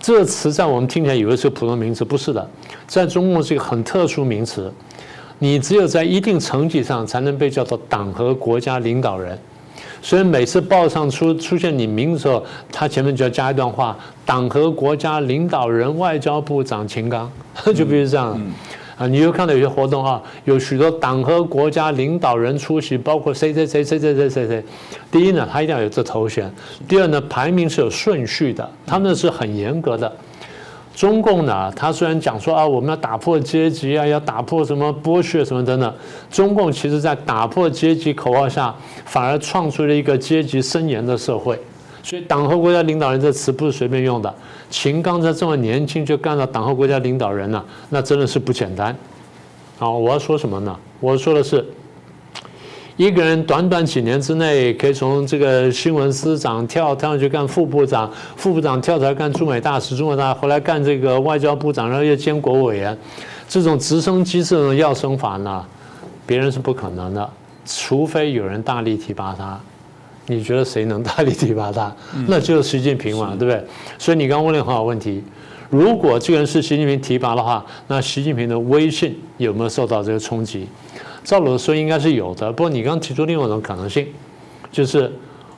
[0.00, 2.48] 这个词在我们听起来以为是普通名词，不是的，
[2.86, 4.72] 在中国是一个很特殊名词。
[5.40, 9.36] 你只有在一定层级上才能被叫做党和国家领导人。
[10.02, 17.30] 所以每次报上出出现你名字时候，他前面就要加一段话：党和国家领导人外交部长秦刚，
[17.74, 18.40] 就必须这样。
[18.96, 24.64] 啊，你又看到有些活动啊，有许多党和国家领导人出席，包括谁谁谁谁谁谁谁谁。
[25.10, 26.46] 第一呢，他一定要有这头衔；
[26.86, 30.10] 第二呢，排名是有顺序的，他们是很严格的。
[31.00, 35.94] 中共呢，他虽然讲说啊，我们要打破阶级啊，要打破什么剥削什么等等，
[36.30, 38.74] 中共其实在打破阶级口号下，
[39.06, 41.58] 反而创出了一个阶级森严的社会。
[42.02, 44.34] 所以，党和国家领导人这词不是随便用的。
[44.68, 48.94] 秦刚才这么年轻就干到党和国家领导人了，那真的是不简单。
[49.78, 50.76] 好，我要说什么呢？
[51.00, 51.66] 我说的是，
[53.00, 62.94] 一个人短短几年之内可以从这个新闻司长跳跳上去干副部长，副部长跳出来干驻美大使，驻美大使后来干这个外交部长，然后又兼国务委员，
[63.48, 65.64] 这种直升机这种要升法呢，
[66.26, 67.30] 别人是不可能的，
[67.64, 69.58] 除非有人大力提拔他。
[70.26, 71.90] 你觉得谁能大力提拔他？
[72.28, 73.64] 那就是习近平嘛，对不对？
[73.98, 75.24] 所以你刚刚问了很好问题。
[75.70, 80.68] 如果这个人是习近平提拔的话，那习近平的威信有没有受到这个冲击？
[81.24, 82.50] 照理说应该是有的。
[82.52, 84.06] 不过你刚刚提出另外一种可能性，
[84.72, 85.12] 就是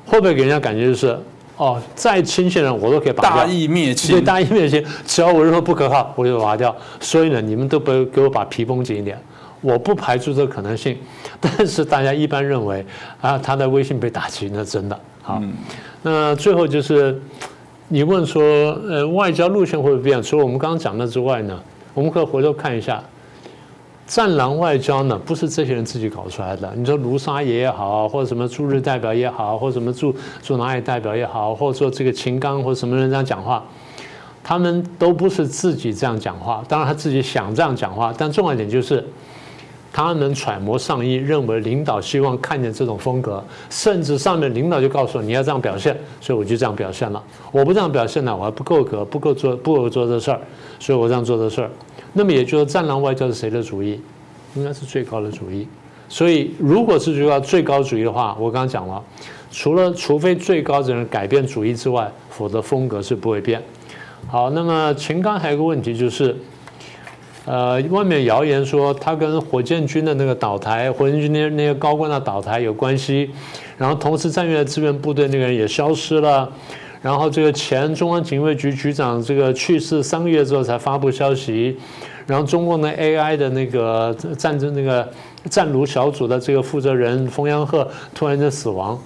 [0.06, 1.18] 会不会给人家感觉就是
[1.56, 6.74] 哦，再亲信人我都可以拔掉，大义灭亲，对，大义灭亲，只要我任何不可靠，我就拔掉。
[7.00, 9.18] 所以呢，你们都不给我把皮绷紧一点。
[9.60, 10.98] 我不排除这个可能性，
[11.40, 12.84] 但是大家一般认为
[13.20, 15.40] 啊，他的微信被打击，那真的好。
[16.02, 17.16] 那最后就是
[17.86, 18.42] 你问说，
[18.88, 20.20] 呃，外交路线会不会变？
[20.20, 21.56] 除了我们刚刚讲的之外呢，
[21.94, 23.00] 我们可以回头看一下，
[24.06, 26.72] 战狼外交呢，不是这些人自己搞出来的。
[26.76, 33.64] 你说卢沙野也好，或者什么驻日代表也好，或者什么驻驻哪里代表也好，或者说这个秦刚或者什么人这样讲话，
[34.44, 36.62] 他们都不是自己这样讲话。
[36.68, 39.04] 当然他自己想这样讲话，但重要一点就是。
[39.94, 47.22] 他能揣摩上意，认为领导希望看见这种风格，甚至上面领导就告诉我你要这样表现，所以我就这样表现了。
[47.50, 50.40] 我不这样表现呢，我还不够格，不够做，不够做这事儿，
[50.80, 51.70] 所以我这样做这事儿。
[52.12, 54.00] 那么也就是战狼外交是谁的主意？
[54.54, 55.66] 应该是最高的主意。
[56.08, 59.02] 所以如果是最高最高主义的话，我刚刚讲了，
[59.50, 63.62] 除了除非最高的人改变主意之外，否则风格是不会变。
[64.28, 66.36] 好，那么秦刚还有个问题就是。
[67.44, 73.28] 呃，外面谣言说他跟火箭军的那个倒台，火箭军那那些高官的倒台有关系，
[73.76, 76.48] 然后同时战略支援部队那个人也消失了，
[77.02, 81.76] 然后这个前中央警卫局局长这个去世三个月之后才发布消息，
[82.26, 85.06] 然后中共的 AI 的那个战争那个
[85.50, 88.96] 战卢小组的这个负责人冯阳鹤突然间死亡，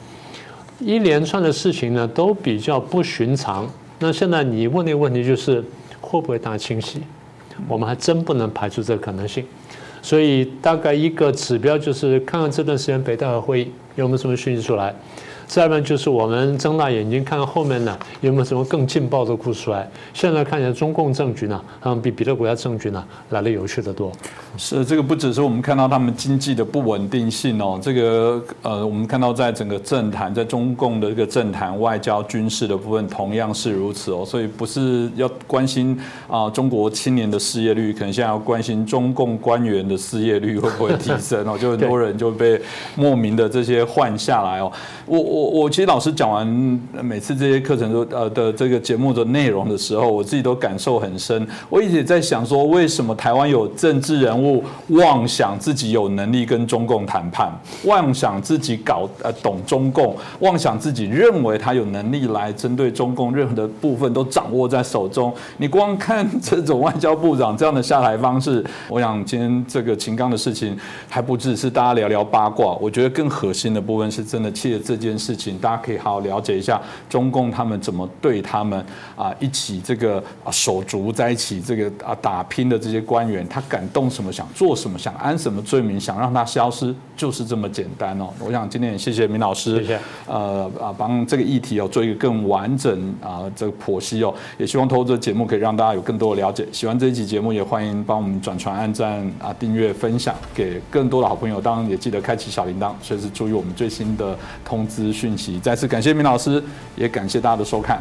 [0.79, 3.67] 一连串的事情呢都比较不寻常。
[3.99, 5.65] 那现在你问那个问题就是
[6.03, 7.01] 会不会大清洗？
[7.67, 9.43] 我们还真不能排除这个可能性，
[10.03, 14.95] 所以大概一个指标就是看看这段时间北戴河会议有没有什么讯息出来。
[15.47, 19.89] 再不然就是我们睁大眼睛看看后面呢有没有什么更劲爆的故事出来。
[20.13, 24.11] 现在看起来中共政局呢，嗯，比别的国家政局呢来的有趣的多。
[24.59, 42.61] 是这个不只是我们看到他们经济的不稳定性哦，这个呃，我们看到在整个政坛，在中共的这个政坛、外交、军事的部分同样是如此哦，所以不是要关心啊中国青年的失业率，可能现在要关心中共官员的失业率会不会提升哦，就很多人就被
[42.95, 44.73] 莫名的这些换下来哦。
[45.05, 46.47] 我我我其实老师讲完
[47.03, 51.47] 每次这些课程都呃的这个节目的内容的时候，我自己都感受很深。
[51.69, 57.53] 我一直在想说，为什么台湾有政治人物妄想自己有能力跟中共谈判，
[57.85, 65.31] 妄想自己搞呃懂中共，妄想自己认为他有能力来针对中共任何的部分都掌握在手中。
[65.59, 70.75] 你光看这种外交部长这样的下台方式，我想今天这个秦刚的事情
[71.11, 78.85] 还不只是大家聊聊八卦，我觉得更核心的部分是真的切这件事情，大家可以好好了解一下中共他们怎么对他们
[79.17, 88.29] 啊一起这个啊手足在一起这个啊打拼的这些官员，他敢动什么，想做什么，想安什么罪名，想让他消失，就是这么简单哦。
[88.39, 90.01] 我想今天也谢谢明老师，谢谢。
[90.27, 96.67] 呃啊，帮这个议题哦做一个更完整啊这个剖析哦，也希望透过这节目可以让大家有更多的了解。
[96.73, 101.61] 喜欢这一期节目，也欢迎帮我们转传、按赞啊、订阅、分享给更多的好朋友。
[101.61, 105.59] 当然也记得开启小铃铛，随时注意我们最新的通知讯息。
[105.61, 106.63] 再次感谢明老师，
[106.95, 107.99] 也感谢大家的收看。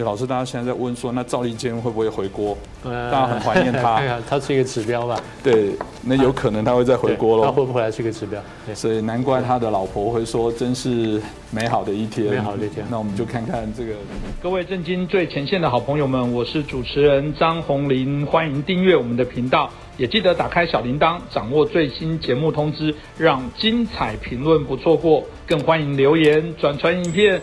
[0.00, 2.56] 就老师，大家现在在问说，那赵立坚会不会回锅？
[2.82, 5.20] 大家很怀念他， 他是一个指标吧。
[5.42, 7.44] 对，那有可能他会再回锅喽。
[7.44, 8.40] 他会不会来是一个指标？
[8.74, 12.30] 所以难怪他的老婆会说，真是美好的一天。
[12.30, 12.82] 美好的一天。
[12.88, 13.92] 那我们就看看这个。
[14.42, 25.22] 各位震惊最前线的好朋友们，我是主持人张宏林，欢迎订阅我们的频道，也记得打开小铃铛，掌握最新节目通知，让精彩评论不错过。
[25.46, 27.38] 更欢迎留言、转传影片。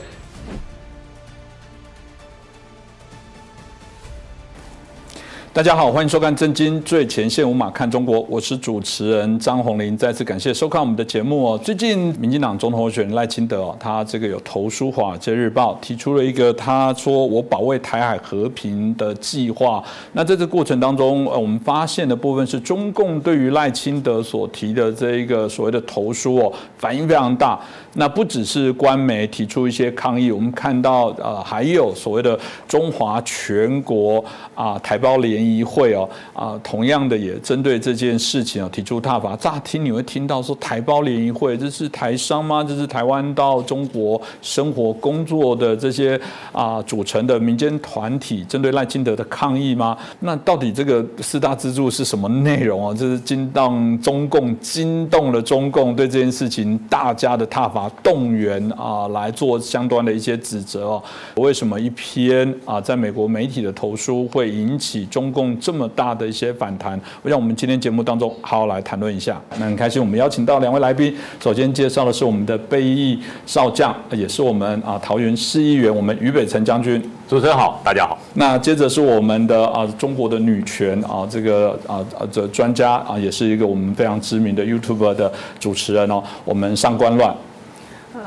[5.57, 9.97] 大家好，欢迎收看《震惊最前线》，无马看中国，我是主持人张宏林。
[9.97, 11.57] 再次感谢收看我们的节目哦。
[11.57, 19.83] 最近，民进党总统候选人赖清德哦，他这个有投书《华尔街日报》，提出了一个他说我保卫台海和平的计划。
[20.13, 27.59] 那在这过程当中，呃，我们发现的部分是中共对于赖清德所提的这一个所谓的投书哦，反应非常大。
[27.99, 39.35] 那不只是官媒提出一些抗议，我们看到呃，还有所谓的中华全国啊台胞联谊会哦啊，同样的也针对这件事情啊提出挞伐。
[39.35, 42.63] 乍听你会听到说台胞联谊会这是台商吗？
[42.63, 46.19] 这是台湾到中国生活工作的这些
[46.51, 49.97] 啊组成的民间团体针对赖清德的抗议吗？
[50.19, 52.93] 那到底这个四大支柱是什么内容啊？
[52.93, 57.86] 这是惊动中共，惊动了中共对这件事情大家的挞伐。
[58.03, 61.03] 动员啊，来做相关的一些指责哦。
[61.35, 66.99] 为什么一篇啊，在美国媒体的投书会引起中共这么大的一些反弹？
[67.21, 69.41] 我想我们今天节目当中好好来谈论一下。
[69.59, 71.15] 那很开心，我们邀请到两位来宾。
[71.39, 77.01] 首先介绍的是我们的备役少将，也是我们啊桃园市议员，我们于北辰将军。
[77.27, 78.17] 主持人好，大家好。
[78.35, 87.35] 那接着是我们的啊中国的女权啊这个啊啊这专家啊，也是一个我们非常知名的 YouTube 的主持人哦，我们上官乱。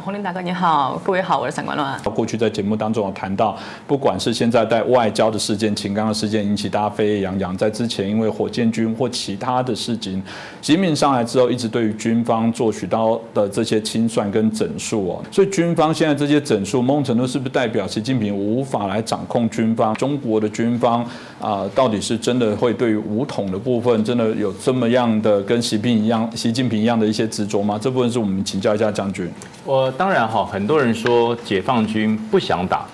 [0.02, 2.00] 洪林大哥你好，各位好，我是三观乱。
[2.14, 10.22] 过去在节目当中有谈到，不管是现在在外交的事件、秦刚的事件引起大家沸沸扬扬，在之前因为火箭军或其他的事情，
[10.62, 19.92] 习近平上来之后，一直对于军方做许多的这些清算跟整数哦，所以军方现在这些整数，某种程度是不是代表习近平无法来掌控军方？
[19.94, 21.04] 中国的军方
[21.40, 27.78] 啊，到底是真的会对于武统的部分，真的有这么样的跟习近平一样、习近平一样的一些执着吗？
[27.80, 29.30] 这部分是我们请教一下将军。
[29.64, 29.89] 我。
[29.96, 32.84] 当然哈，很多人说解放军不想打，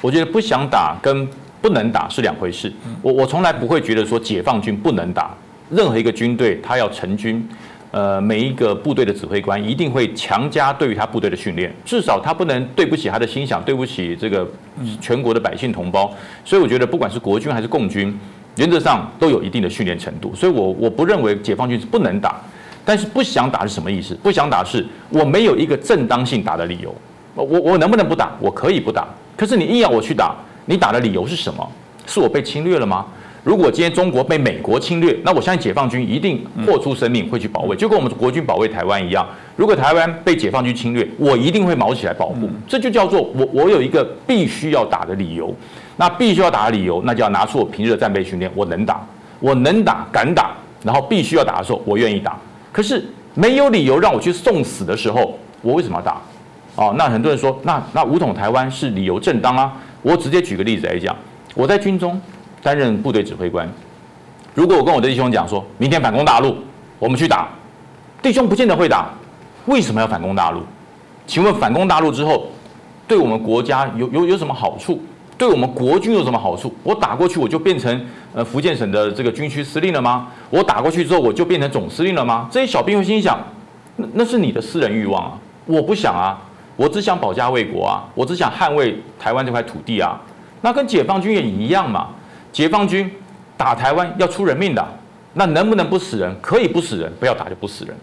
[0.00, 1.26] 我觉得不想打跟
[1.60, 2.72] 不能打是两回事。
[3.02, 5.30] 我我从来不会觉得说解放军不能打，
[5.70, 7.46] 任何一个军队他要成军，
[7.90, 14.48] 呃，每一个部队的指挥官一定会强加对于他部队的训练，至少他不能对不起他的心想，对不起这个
[15.00, 16.14] 全国的百姓同胞。
[16.44, 18.18] 所以我觉得不管是国军还是共军，
[18.56, 20.34] 原则上都有一定的训练程度。
[20.34, 22.40] 所以我我不认为解放军是不能打。
[22.84, 24.14] 但是不想打是什么意思？
[24.22, 26.94] 不想打是我没有一个正当性打的理由。
[27.34, 28.32] 我我能不能不打？
[28.40, 29.06] 我可以不打。
[29.36, 30.34] 可是你硬要我去打，
[30.66, 31.66] 你打的理由是什么？
[32.06, 33.06] 是我被侵略了吗？
[33.42, 39.26] 如果今天中国被美国侵略，那我相信解放军一定豁出生命会去保卫，就跟我们国军保卫台湾一样。
[39.56, 42.50] 如果台湾被解放军侵略，我一定会毛起来保护。
[42.68, 45.54] 这就叫做我我有一个必须要打的理由。
[45.96, 49.06] 那必须要打的理由，那就要拿出我平日的战备训练，我能打，
[49.38, 50.50] 我能打，敢打，
[50.82, 52.38] 然后必须要打的时候，我愿意打。
[52.72, 53.04] 可是
[53.34, 56.20] 没有理由让我去送死的时候，我为什么要打？
[56.76, 59.72] 哦，那很多人说，那那武统台湾是理由正当啊。
[60.02, 61.14] 我直接举个例子来讲，
[61.54, 62.18] 我在军中
[62.62, 63.68] 担任部队指挥官，
[64.54, 66.56] 如果我跟我的弟兄讲说，明天反攻大陆，
[66.98, 67.48] 我们去打，
[68.22, 69.10] 弟兄不见得会打，
[69.66, 70.62] 为什么要反攻大陆？
[71.26, 72.46] 请问反攻大陆之后，
[73.06, 75.02] 对我们国家有有有什么好处？
[75.40, 76.70] 对我们国军有什么好处？
[76.82, 80.28] 我打过去我就变成呃福建省的这个军区司令了吗？
[80.50, 82.46] 我打过去之后我就变成总司令了吗？
[82.52, 83.42] 这些小兵会心想，
[83.96, 85.32] 那那是你的私人欲望啊，
[85.64, 86.38] 我不想啊。
[86.76, 88.04] 我只想保家卫国啊！
[88.14, 90.18] 我只想捍卫台湾这块土地啊！
[90.62, 92.08] 那跟解放军也一样嘛。
[92.52, 93.10] 解放军
[93.54, 94.86] 打台湾要出人命的，
[95.34, 96.34] 那能不能不死人？
[96.40, 97.94] 可以不死人，不要打就不死人。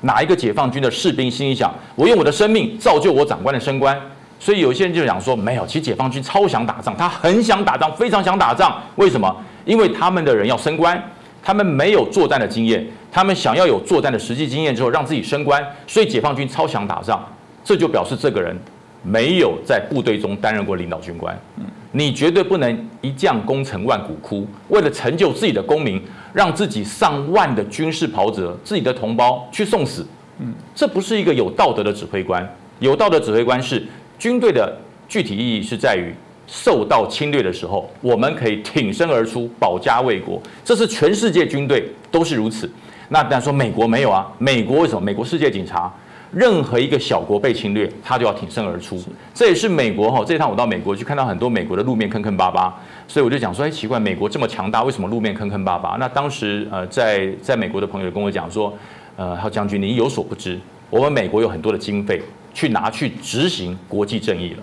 [0.00, 4.00] 哪一个解放军的士兵心里想，我用我的生命造就我长官的升官？
[4.44, 8.78] 所以有些人就讲说，没有，其实解放军超想打仗，他很想打仗，非常想打仗。
[8.96, 9.34] 为什么？
[9.64, 11.02] 因为他们的人要升官，
[11.42, 17.26] 他们没有作战的经验，他们想要有作战的实际经验之后让自己升官，所以解放军超想打仗。
[17.64, 18.54] 这就表示这个人
[19.02, 21.34] 没有在部队中担任过领导军官。
[21.92, 26.02] 你绝对不能一将功成万骨枯，为了成就自己的功名，
[26.34, 30.06] 让自己上万的军事袍泽、自己的同胞去送死。
[30.38, 32.46] 嗯这不是一个有道德的指挥官。
[32.80, 33.82] 有道德指挥官是
[34.24, 34.74] 军队的
[35.06, 36.10] 具体意义是在于
[36.46, 40.40] 受到侵略的时候，我们可以挺身而出，保家卫国。
[40.64, 42.66] 这是全世界军队都是如此。
[43.10, 44.26] 那当然说美国没有啊？
[44.38, 45.00] 美国为什么？
[45.02, 45.92] 美国世界警察。
[46.32, 48.98] 任何一个小国被侵略，他就要挺身而出。
[49.34, 50.24] 这也是美国哈。
[50.26, 52.74] 这趟我到美国去，看到很多美国的路面坑坑巴巴，
[53.06, 55.98] 所以我就讲说，哎，奇怪，美国这么强大，为什么路面坑坑巴巴？
[56.00, 58.72] 那当时呃，在在美国的朋友跟我讲说，
[59.16, 60.58] 呃，还有将军，你有所不知，
[60.88, 62.22] 我们美国有很多的经费
[62.54, 64.62] 去拿去执行国际正义了，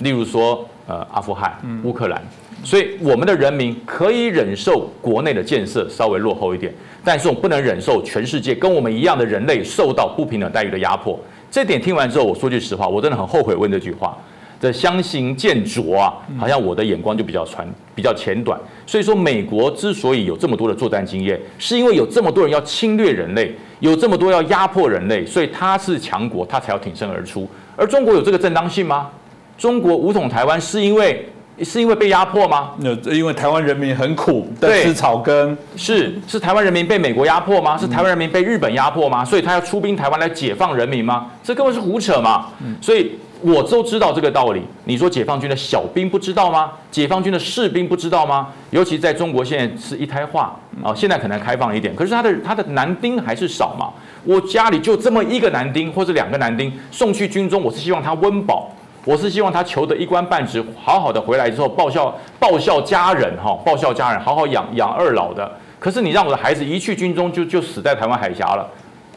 [0.00, 2.20] 例如说呃，阿富汗、乌克兰，
[2.64, 6.74] 所以我们的人民可以忍受国内的建设稍微落后一点。
[7.04, 11.18] 但是我们不能忍受全世界跟我们一样的人类受到不平等待遇的压迫。
[11.50, 14.18] 这点听完之后，我说句实话，我真的很后悔问这句话。
[14.60, 18.58] 这相形见拙啊，好像我的眼光就比较传比较浅短。
[18.86, 27.48] 所以说，美国之所以有这么多的作战经验，是因为有这么多人要侵略人类，有这么多要压迫人类，所以他是强国，他才要挺身而出。
[27.76, 29.08] 而中国有这个正当性吗？
[29.56, 31.28] 中国武统台湾是因为？
[31.60, 32.70] 是因为被压迫吗？
[32.78, 35.58] 那因为台湾人民很苦，在吃草根。
[35.74, 37.76] 是是台湾人民被美国压迫吗？
[37.76, 39.24] 是台湾人民被日本压迫吗？
[39.24, 41.26] 所以他要出兵台湾来解放人民吗？
[41.42, 42.46] 这根本是胡扯嘛！
[42.80, 44.62] 所以我都知道这个道理。
[44.84, 46.72] 你说解放军的小兵不知道吗？
[46.90, 48.48] 解放军的士兵不知道吗？
[48.70, 53.90] 尤其在中国现在是一胎化啊，现在可能开放一点，可是他的他的男丁还是少嘛。
[54.24, 58.70] 我家里就这么一个男丁或者两个男丁送去军中，我是希望他温饱。
[59.04, 65.50] 我是希望他求得一官半职，好好的回来之后报效报效家人哈，报效家人，好好养养二老的。
[65.78, 68.68] 可是你让我的孩子一去军中就就死在台湾海峡了，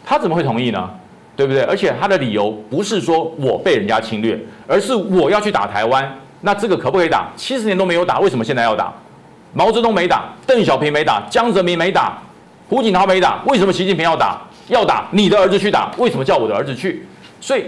[0.05, 0.89] 他怎么会同意呢？
[1.41, 1.63] 对不对？
[1.63, 6.07] 而且他的理由不是说我被人家侵略，而是我要去打台湾。
[6.41, 7.31] 那这个可不可以打？
[7.35, 8.93] 七十年都没有打，为什么现在要打？
[9.53, 12.17] 毛泽东没打，邓小平没打，江泽民没打，
[12.69, 14.39] 胡锦涛没打，为什么习近平要打？
[14.67, 17.05] 要打，你的儿子去打，为什么叫我的儿子去？
[17.39, 17.65] 所以。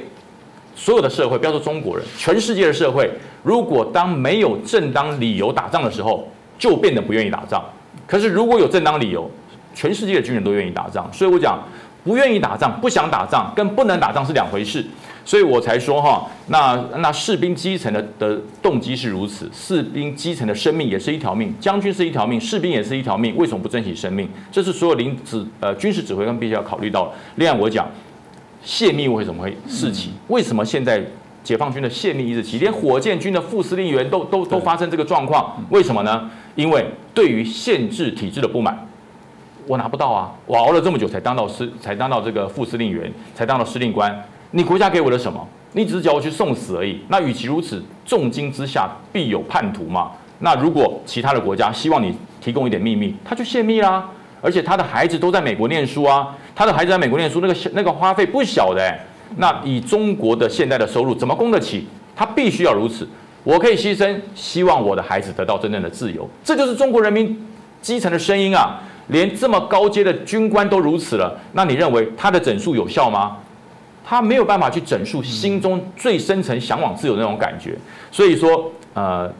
[0.75, 3.07] 所有的社会，不要说中国人，全世界的社会，
[3.43, 7.63] 如果当没有正当理由打仗的时候，就变得不愿意打仗。
[8.07, 9.29] 可是如果有正当理由，
[9.75, 11.07] 全世界的军人都愿意打仗。
[11.13, 11.59] 所以我讲，
[12.03, 14.85] 不愿意打仗、不想打仗跟不能打仗是两回事。
[15.25, 24.29] 所以我才说哈，那那士兵基层的的动机是如此，士兵基层的生命也是一条命，将军是一条命，士兵也是一条命，为什么不珍惜生命？
[24.51, 27.11] 这是所有领指呃军事指挥官必须要考虑到。
[27.35, 27.87] 另外我讲。
[28.65, 30.11] 泄密为什么会四起？
[30.29, 31.03] 为什么现在
[31.43, 32.57] 解放军的泄密一直起？
[32.59, 36.31] 连火箭军的副司令员都都都发生这个状况，为什么呢？
[36.55, 38.87] 因为对于限制体制的不满，
[39.67, 40.31] 我拿不到啊！
[40.45, 44.13] 我熬了这么久才当到司，才当到这个副司令员，才当到司令官。
[44.51, 45.47] 你国家给我的什么？
[45.71, 46.99] 你只是叫我去送死而已。
[47.07, 50.11] 那与其如此，重金之下必有叛徒嘛。
[50.39, 54.07] 那如果其他的国家希望你提供一点秘密，他就泄密啦。
[54.41, 56.35] 而且他的孩子都在美国念书啊。
[56.53, 58.99] 他的孩子在美国念书，那个那个花费不小的，
[59.37, 61.87] 那以中国的现在的收入怎么供得起？
[62.15, 63.07] 他必须要如此。
[63.43, 67.45] 我可以牺牲，希望我的孩子得到真正的自由，这就是中国人民
[67.81, 68.81] 基层的声音啊！
[69.07, 73.37] 连这么高阶的军官都如此了，那你认为他的整数有效吗？
[74.05, 77.77] 他没有办法去整数心中最深层向往自由那种感觉。
[78.11, 79.31] 所以说，呃，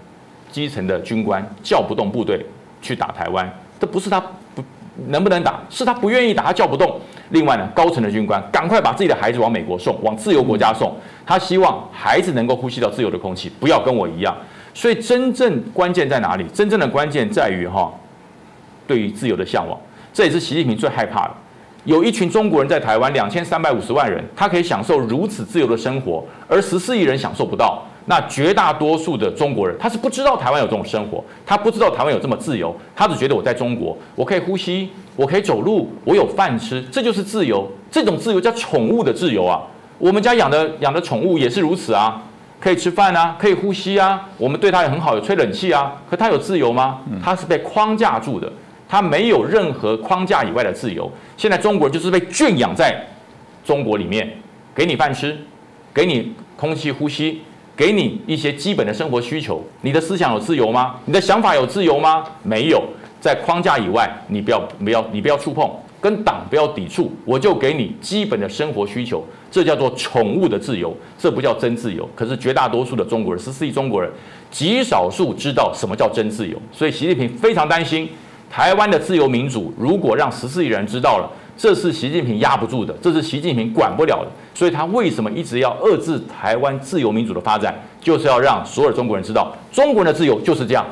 [0.51, 2.45] 基层的军官叫不动部队
[2.82, 4.20] 去打台湾，这不是他
[4.55, 4.64] 不。
[5.07, 5.59] 能不能打？
[5.72, 7.01] 是他不愿意打，他叫不动。
[7.30, 10.95] 另外呢，高层的军官赶快把自己的孩子往美国送，往自由国家送。
[11.26, 14.38] 他希望孩子能够呼吸到自由的空气，不要跟我一样。
[14.72, 16.45] 所以真正关键在哪里？
[16.53, 17.91] 真正的关键在于哈，
[18.94, 19.76] 对于自由的向往。
[20.14, 21.32] 这也是习近平最害怕的。
[21.86, 27.82] 有一群中国人在台湾两千三百五十万人，他可以享受如此自由的生活，而十四亿人享受不到。
[28.06, 37.68] 那绝大多数的中国人，他是不知道台湾有这种生活，他不知道台湾有这么自由，他只觉得我在中国，我可以呼吸，我可以走路，我有饭吃，这就是自由。
[37.89, 39.62] 这种自由叫宠物的自由啊！
[39.98, 42.22] 我们家养的养的宠物也是如此啊，
[42.60, 45.94] 可以吃饭啊，可以呼吸啊，我们对它也很好，有吹冷气啊。
[46.10, 47.00] 可它有自由吗？
[47.24, 48.52] 它是被框架住的，
[48.94, 51.12] 他没有任何框架以外的自由。
[51.36, 53.04] 现在中国人就是被圈养在
[53.66, 54.32] 中国里面，
[54.76, 55.36] 给你饭吃，
[55.91, 57.41] 给你空气呼吸。
[57.76, 60.98] 给你一些基本的生活需求，你的思想有自由吗？
[61.06, 62.24] 你的想法有自由吗？
[62.44, 62.84] 没有，
[63.20, 65.68] 在框架以外，你不要不要你不要触碰，
[66.00, 72.08] 跟党不要抵触，我就给你基本的生活需求，这叫做宠物的自由，这不叫真自由。
[72.14, 74.12] 可是绝大多数的中国人，十四亿中国人，
[74.52, 78.08] 极少数知道什么叫真自由，所以习近平非常担心
[78.54, 81.28] 台湾的自由民主，如果让十四亿人知道了。
[81.58, 90.86] 这是习近平压不住的，这是习近平管不了的，所以他为什么一直要遏制台湾自由民主的发展，就是要让所有中国人知道，中国人的自由就是这样。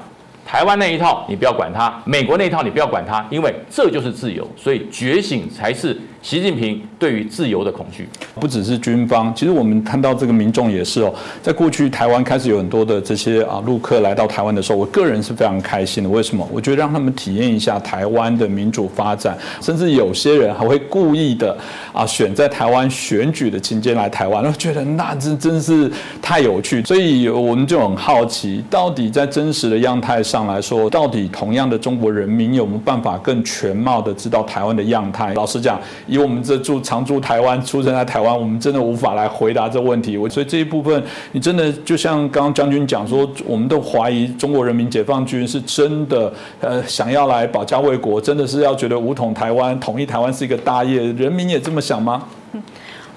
[0.45, 8.07] 台湾那一套你不要管他，美国那一套你不要管他，因为这就是自由，所以觉醒才是习近平对于自由的恐惧。
[8.39, 16.09] 不只是军方，其实我们看到这个民众也是哦，在过去台湾开始有很多的这些啊陆客来到台湾的时候，我个人是非常开心的。
[16.09, 16.47] 为什么？
[16.51, 21.57] 我觉得让他们体验一下台湾的民主发展，甚至有些人还会故意的
[21.93, 25.89] 啊选在台湾选举的期间来台湾，我觉得那真真是
[26.21, 26.83] 太有趣。
[26.83, 30.41] 所以我们就很好奇，到底在真实的样态上。
[30.41, 35.33] 来说，到底同样的中国人民有没有办法更全貌的知道台湾的样态？
[35.35, 35.79] 老实讲，
[36.11, 40.17] 以我们这住常住台湾、出生在台湾，我们真的无法来回答这问题。
[40.17, 41.01] 我所以这一部分，
[41.31, 52.23] 你真的就像刚刚将军讲说，我们都怀疑中国人民解放军是真的呃想要来保家卫国，真的是要觉得武统台湾、统一台湾是一个大业，人民也这么想吗？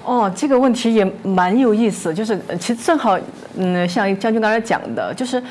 [0.05, 3.19] 哦，这个问题也蛮有意思，就是其实正好，
[3.57, 5.43] 嗯，像将军刚才讲的，就是。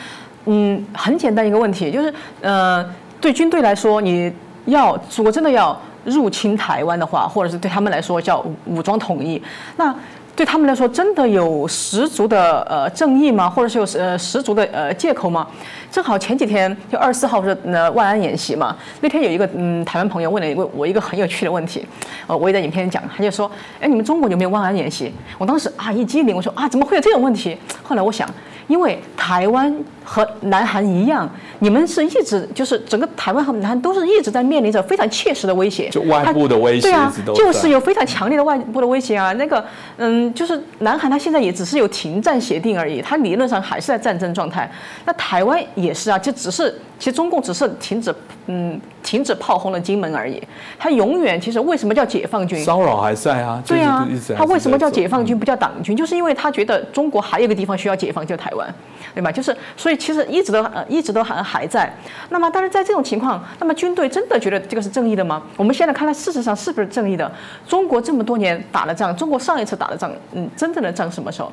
[0.46, 2.84] 嗯，很简单一个问题，就是，呃，
[3.18, 4.30] 对军队来说，你
[4.66, 5.74] 要如果真的要
[6.04, 9.40] 入侵台湾的话，或者是对他们来说叫武装统一，
[9.76, 9.94] 那
[10.36, 13.48] 对他们来说真的有十足的呃正义吗？
[13.48, 15.46] 或者是有呃十足的呃借口吗？
[15.92, 21.86] 正好前几天就二十四号不是呃万安演习嘛，那天有一个嗯台湾朋友问了问我一个很有趣的问题，
[22.26, 23.48] 呃我也在影片里讲，他就说，
[23.80, 25.12] 哎你们中国有没有万安演习？
[25.38, 27.56] 我当时啊一激灵，我说啊怎么会有这种问题？
[27.82, 28.28] 后来我想。
[28.66, 39.32] 因为台湾和南韩一样，你们是一直就是整个台湾和南韩都是一直在面临着非常切实的威胁，就外部的威胁，对啊，就是有非常强烈的外部的威胁啊。
[39.34, 39.64] 那个，
[39.96, 44.70] 嗯，就是南韩它现在也只是有停战协定而已，它理论上还是在战争状态。
[45.04, 48.14] 那台湾也是啊，就只是其实中共只是停止，
[48.46, 50.42] 嗯，停止炮轰了金门而已。
[50.76, 52.64] 他永远其实为什么叫解放军？
[52.64, 53.62] 骚扰还在啊。
[53.64, 55.94] 对啊，他为什么叫解放军不叫党军？
[55.94, 58.50] 就是因为他觉得中国还有一个地方需要解放，就台。
[58.54, 58.72] 湾，
[59.12, 59.32] 对吧？
[59.32, 61.92] 就是，所以其实一直都呃一直都还还在。
[62.28, 65.42] 那么，但是在这种情况，那么军队真的觉得这个是正义的吗？
[65.56, 67.28] 我们现在看来，事实上是不是正义的？
[67.66, 71.50] 中国这么多年打了仗，中国上一次打了仗，嗯，真正的仗什么时候？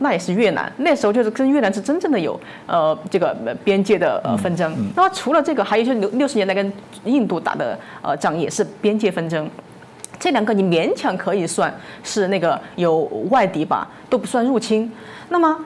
[0.00, 4.74] 那也是越南，那时候就是跟越南是真正的有呃这个边界的呃纷争。
[4.96, 6.72] 那么除了这个，还有就是六六十年代跟
[7.04, 9.48] 印度打的呃仗也是边界纷争。
[10.18, 11.72] 这两个你勉强可以算
[12.02, 14.90] 是那个有外敌吧，都不算入侵。
[15.28, 15.56] 那么。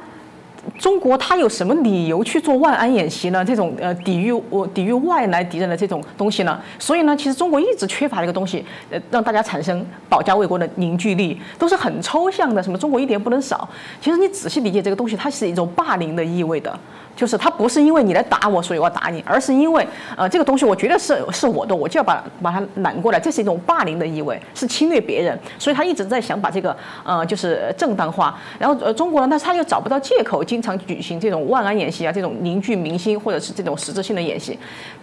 [0.79, 3.45] 中国它有什么理由去做万安演习呢？
[3.45, 6.61] 这种呃抵御我抵御外来敌人的这种东西呢？
[6.79, 12.63] 所以呢，其实中国一直缺乏一个东西，呃，让大家产生保家卫国的凝聚力，都是很抽象的。
[12.63, 13.69] 什么中国一点不能少？
[14.01, 16.79] 其实你仔细理解这个东西，它是一种霸凌的意味的。
[17.17, 19.87] 就是他不是因为你来打我，所以我要打你，而是因为
[20.17, 28.37] 呃这个东西我觉得是是我的，我就要把把它揽过来，这是一种霸凌的意味，是侵略别人，所以他一直在想把这个呃就是正当化。
[28.59, 34.59] 然后呃中国呢，但是他又找不到借口，经常举行这种万安演习啊，这种凝聚民心或者是这种实质性的演习，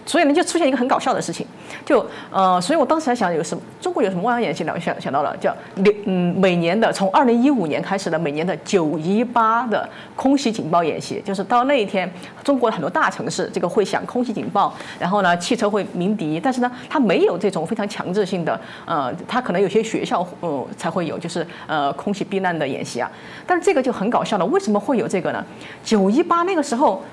[0.06, 1.48] 所以呢就出现一个很搞笑的事情，
[1.86, 4.74] 就呃所以我当时还想有什么中国有什么万安演习呢？
[4.76, 12.01] 我想想到了叫六嗯每年的从二零一五年开始的每年的九一八的空袭警报演习，就是到那一天。
[12.44, 23.10] 中国的很多大城市，这个会响空袭警报，然后呢，汽车会鸣笛，但是呢，它没有这种非常强制性的，呃，它可能有些学校呃才会有，就是呃空袭避难的演习啊。
[23.46, 25.44] 但是这个就很搞笑了，为什么会有这个呢？
[25.84, 27.04] 九一八那个时候，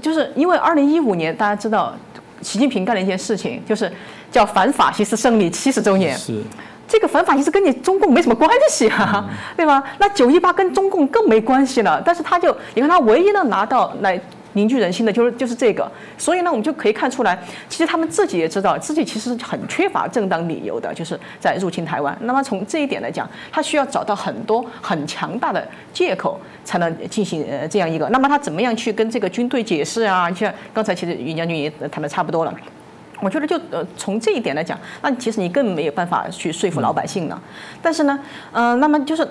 [0.00, 1.94] 就是因为二零一五年大家知道，
[2.42, 3.90] 习近平干了一件事情，就是
[4.30, 6.16] 叫反法西斯胜利七十周年。
[6.16, 6.42] 是。
[6.98, 9.24] 这个反法西斯跟你中共没什么关系啊，
[9.56, 9.80] 对吧？
[10.00, 12.02] 那九一八跟中共更没关系了。
[12.04, 14.20] 但是他就，你看他唯一能拿到来
[14.54, 15.88] 凝聚人心的，就是就是这个。
[16.16, 17.38] 所以呢，我们就可以看出来，
[17.68, 22.18] 其实他们自己也知道自己其实很缺乏正当理由的，就是在入侵台湾。
[22.22, 28.08] 那么从这一点来讲，他需要找到很多很强大的借口，才能进行呃这样一个。
[28.08, 30.28] 那么他怎么样去跟这个军队解释啊？
[30.32, 32.52] 像刚才其实于将军也谈的差不多了。
[33.20, 37.40] 我觉得就呃从这一点来讲，那其实你更没有办法去说服老百姓了。
[37.82, 38.18] 但是呢，
[38.52, 39.28] 嗯，那么就是，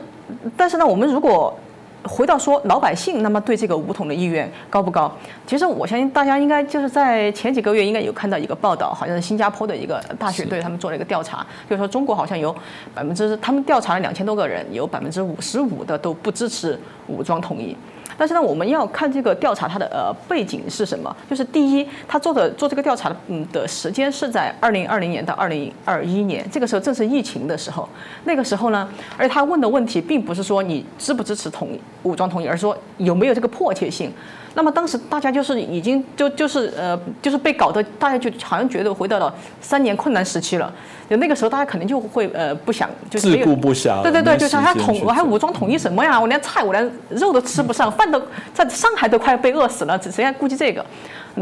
[0.56, 1.58] 但是呢，我们如果
[2.04, 5.12] 回到说老百姓，那么对这个武统的意愿高不高？
[5.46, 12.56] 其实我相信大家应该就是在前几个月应该有看到一个报道，好像是新加坡的一个大学对他们做了一个调查，就是说中国好像有
[12.94, 17.76] 百分之，他们调查了两千多个人，有百分之五十五的都不支持武装统一。
[18.18, 21.16] 但是呢，我们要看这个调查它的呃背景是什么？
[21.30, 27.88] 就是第一，他做的做这个调查的嗯的时间是在二零二零年到二零二一年，这个时候正是疫情的时候。
[28.24, 34.12] 那个时候呢，而且他问的问题并不是说你支不支持统一武装统一，而是说有没有这个迫切性。
[34.58, 39.32] 那么当时大家就是已经就就是呃就是被搞得大家就好像觉得回到了
[39.62, 40.74] 三年困难时期了。
[41.08, 44.02] 就那个时候大家肯定就会呃不想就自顾不暇。
[44.02, 46.20] 对对对，就是还统我还武装统一什么呀？
[46.20, 48.20] 我连菜我连肉都吃不上，饭都
[48.52, 50.84] 在上海都快要被饿死了，谁还顾及这个？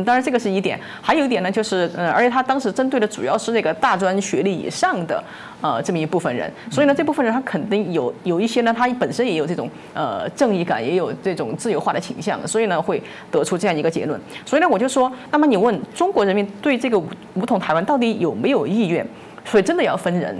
[0.04, 5.24] 当然这个是一点，还有一点呢，就是嗯，而且他当时针对的主要是那个大专学历以上的
[5.62, 14.20] 呃这么一部分人，所以呢这部分人他肯定有有一些呢，他本身也有这种呃正义感，也有这种自由化的倾向，所以呢会得出这样一个结论。
[14.46, 16.98] 所以呢我就说，那么你问中国人民对这个
[17.36, 19.06] 武统台湾到底有没有意愿？
[19.46, 20.36] 所以真的要分人。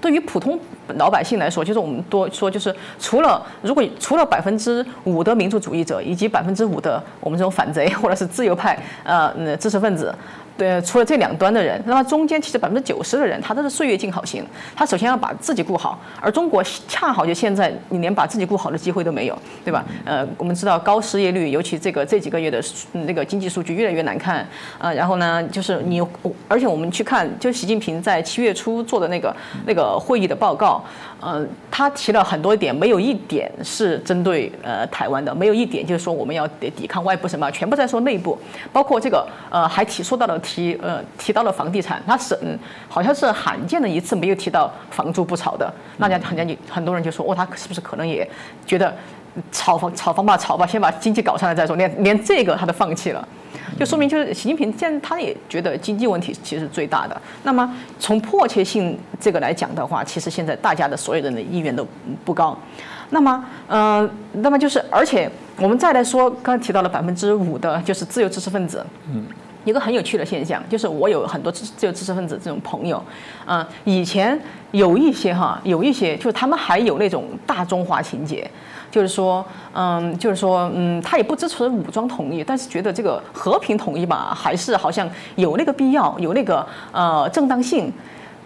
[0.00, 0.58] 对于普通
[0.96, 10.14] 老百姓来说，就是我们多说，就是除了如果除了百分之五的民族主义者，以及百分之五的我们这种反贼或者是自由派呃知识分子。
[10.54, 14.44] 对，除了这两端的人，那么中间其实百分之九十的人，他都是岁月静好型。
[14.76, 19.82] 他首先要把自己顾好，而中国恰好就现在，你连把自己顾好的机会都没有，对吧？
[20.04, 22.62] 呃，我们知道高失业率，尤其这个这几个月的
[22.92, 24.46] 那个经济数据越来越难看。
[24.78, 26.02] 呃，然后呢，就是你，
[26.46, 29.34] 而且我们去看，就习近平在七月初做的那个
[29.66, 30.71] 那个会议的报告。
[31.20, 38.38] 呃，他提了很多点，没有一点是针对呃台湾的，没有一点就是说我们要抵抵抗外部什么，全部在说内部，
[38.72, 42.58] 包括这个呃还提说到了提呃提到了房地产，他是嗯
[42.88, 48.28] 好像是罕见的一次没有提到房住不炒的，大家很家很多人就说哦他是不是可能也
[48.66, 48.94] 觉得
[49.50, 53.26] 炒房炒房吧炒吧，先把经济搞上来再说，连连这个他都放弃了。
[53.78, 57.20] 就说明，就是习近平现在他也觉得经济问题其实是最大的。
[57.42, 57.68] 那么
[57.98, 61.86] 从迫切性这个来讲的话，其实现在大家的所有人的意愿都
[62.24, 62.56] 不高。
[63.10, 68.84] 那么，嗯，那么就是，而且我们再来说，刚才提到了百分之五的，就是自由知识分子。
[69.12, 69.26] 嗯，
[69.64, 73.02] 一个很有趣的现象，就是我有很多自自由知识分子这种朋友，
[73.46, 78.50] 嗯，以前有一些哈，有一些就是他们还有那种大中华情节。
[78.92, 87.90] 就是说，嗯，就是说，嗯，他也不支持武装统一，但是觉得这个和平统一吧，还是好像有那个必要，有那个呃正当性。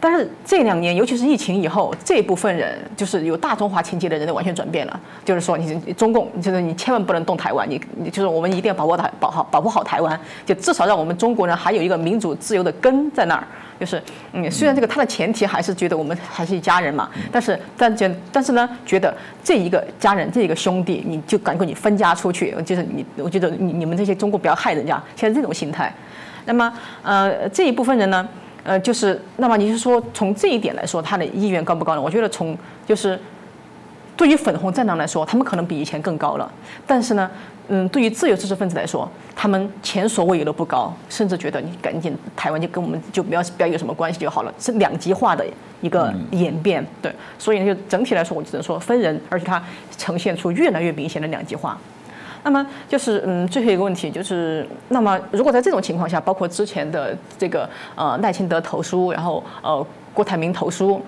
[0.08, 5.00] 但是这两年，尤其是疫情以后，这部分人就是有大中华情节的人都完全转变了。
[5.24, 13.44] 就是说，你中共，就是你千万不能动台湾，你你就是我们一定要保护台保好保护好台湾，就至少让我们中国人还有一个民主自由的根在那儿。
[13.80, 14.00] 就是，
[14.32, 25.92] 嗯，虽然这个它的前提还是觉得我们还是一家人嘛，但是但觉但是呢，觉得这一个家人这一个兄弟，你就赶快你分家出去，就是你，我觉得你你们这些中国不要害人家，现在这种心态。
[26.44, 28.26] 那么，呃，这一部分人呢，
[28.66, 32.02] 呃，就是那么你是说从这一点来说，他的意愿高不高呢？
[32.02, 33.18] 我觉得从就是。
[34.18, 36.50] 对于粉红战狼来说，他们可能比以前更高了。
[36.86, 37.30] 但是呢，
[37.68, 45.44] 嗯，对于自由知识分子来说，他们前所未有的不高，甚至觉得你赶紧台湾就跟我们就不要不要有什么关系就好了，是两极化的
[45.82, 46.82] 一个演变。
[47.02, 49.62] 对，所以呢，就整体来说，我只能说分人，而且它
[49.98, 51.78] 呈现出越来越明显的两极化。
[52.46, 59.84] 那么就是嗯，最后一个问题就是，那么如果在这种情况下，包括之前的这个呃赖清德投书，然后呃
[60.14, 61.02] 郭台铭投书。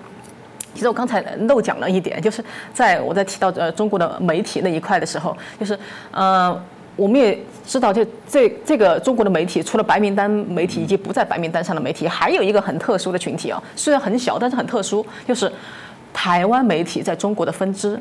[0.75, 5.79] 其实我刚才漏讲了一点，就是在我在提到呃中国的媒体那一块的时候，就是
[6.11, 6.61] 呃
[6.97, 15.51] 我们也知道，就这这个中国的媒体，除了白名单媒体以及不在白名单上的媒体，还有一个很特殊的群体啊，虽然很小，但是很特殊，就是
[16.13, 17.97] 台湾媒体在中国的分支，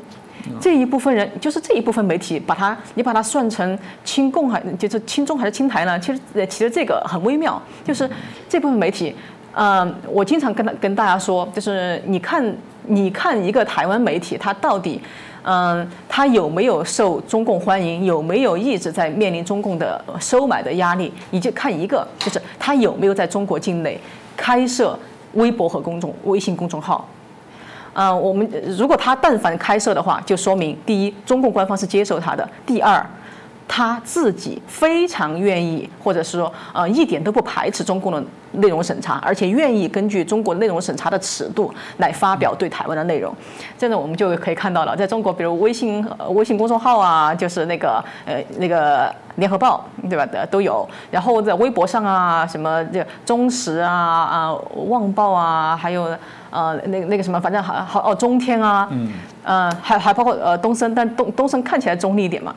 [0.60, 5.98] 这一部分人，就是这一部分媒体，把它你把它算成亲共还就是亲中还是亲台呢？
[5.98, 8.08] 其实其实这个很微妙，就是
[8.48, 9.14] 这部分媒体。
[9.54, 12.54] 嗯，我经常跟他跟大家说，就是你看，
[12.86, 15.00] 你看一个台湾媒体，它到底，
[15.42, 21.12] 嗯，它有没有受中共欢迎，有没有一直在面临中共的收买的压力？
[21.30, 23.98] 你就看一个，就是它有没有在中国境内
[24.36, 24.96] 开设
[25.32, 27.08] 微博和公众微信公众号。
[28.00, 33.04] 嗯，我们如果他但凡开设的话，就说明第一，中共官方是接受他的；第二，
[33.66, 38.22] 他自己非常愿意，或者是说呃一点都不排斥中共的
[38.52, 43.34] 内容审查，而且愿意根据中国内容审查的尺度来发表对台湾的内容。
[43.76, 50.24] 这样呢我们就可以看到了，在中国，比如微信、呃、微信公众号啊，就是那个呃那个联合报，对吧？
[50.24, 50.88] 的都有。
[51.10, 54.54] 然后在微博上啊，什么这中时啊啊
[54.86, 56.08] 旺报啊，还有
[56.50, 59.12] 呃那个那个什么，反正好好哦中天啊，嗯，
[59.44, 62.54] 呃还还包括呃东升，但东东升看起来中立一点嘛。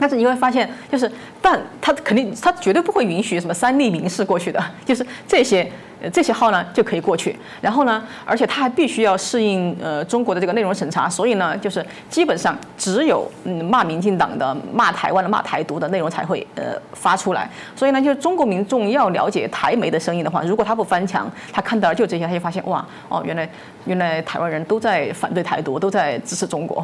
[0.00, 1.10] 但是你会发现，就是，
[1.42, 5.70] 但他肯定，他绝对不会允许什么三立名士过去的，就是这些，
[6.02, 7.36] 呃，这些号呢就可以过去。
[7.60, 17.48] 然后呢，而且他还必须要适应呃中国的这个内容审查，所以呢，就是基本上只有嗯骂民进党的、骂台湾的、骂台独的内容才会呃发出来。
[17.76, 23.48] 所以呢，就是中国民众要了解台媒的声音的话，如果他不翻墙，他看到就这些，他就发现哇，哦，原来
[23.84, 26.82] 原来台湾人都在反对台独，都在支持中国，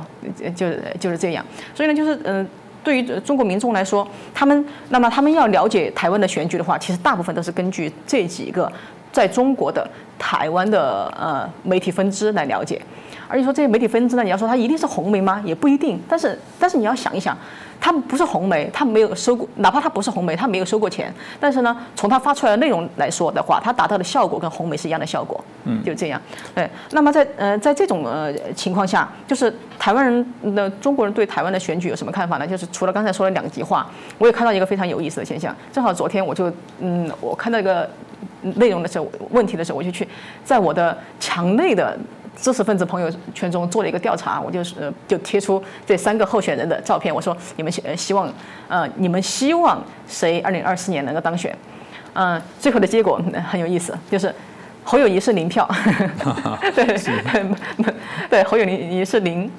[0.54, 0.66] 就
[1.00, 1.42] 就是这样。
[1.74, 2.46] 所以呢，就是嗯。
[2.86, 8.70] 对于中国民众来说，他们那么他们要了解台湾的选举的话，其实大部分都是根据这几个
[9.10, 9.84] 在中国的
[10.16, 12.80] 台湾的呃媒体分支来了解。
[13.26, 15.42] 而且说这些媒体分支呢，你要说它一定是红媒吗？
[15.44, 16.00] 也不一定。
[16.08, 17.36] 但是但是你要想一想。
[17.80, 21.12] 它不是红媒，它没有收过，哪怕他不是红梅，他没有收过钱。
[21.38, 25.42] 但是呢，从他发出来的内容来说的话，他达到的效果跟红梅是一样的效果。
[25.64, 26.20] 嗯，就这样。
[26.54, 32.46] 对，那么在呃在这种呃情况下，就是台湾人的中国人对台湾的选举有什么看法呢？
[32.46, 33.86] 就是除了刚才说的两极化，
[34.18, 35.54] 我也看到一个非常有意思的现象。
[35.72, 37.88] 正好昨天我就嗯，我看到一个
[38.42, 40.06] 内容的时候，问题的时候，我就去
[40.44, 41.96] 在我的墙内的。
[42.36, 47.12] 知识分子朋友圈中做了一个调查，我就是就贴出这三个候选人的照片。
[47.12, 48.32] 我说你们希希望
[48.68, 51.56] 呃你们希望谁二零二四年能够当选？
[52.12, 53.20] 嗯，最后的结果
[53.50, 54.34] 很有意思，就是
[54.84, 55.68] 侯友谊是零票，
[56.74, 56.96] 对
[58.30, 59.50] 对，侯友谊是零。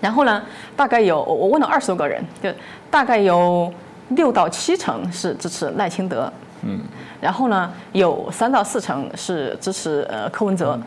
[0.00, 0.42] 然后呢，
[0.76, 2.50] 大概有我问了二十多个人，就
[2.90, 3.72] 大概有
[4.10, 6.32] 六到七成是支持赖清德，
[6.62, 6.80] 嗯，
[7.20, 10.78] 然后呢有三到四成是支持呃柯文哲。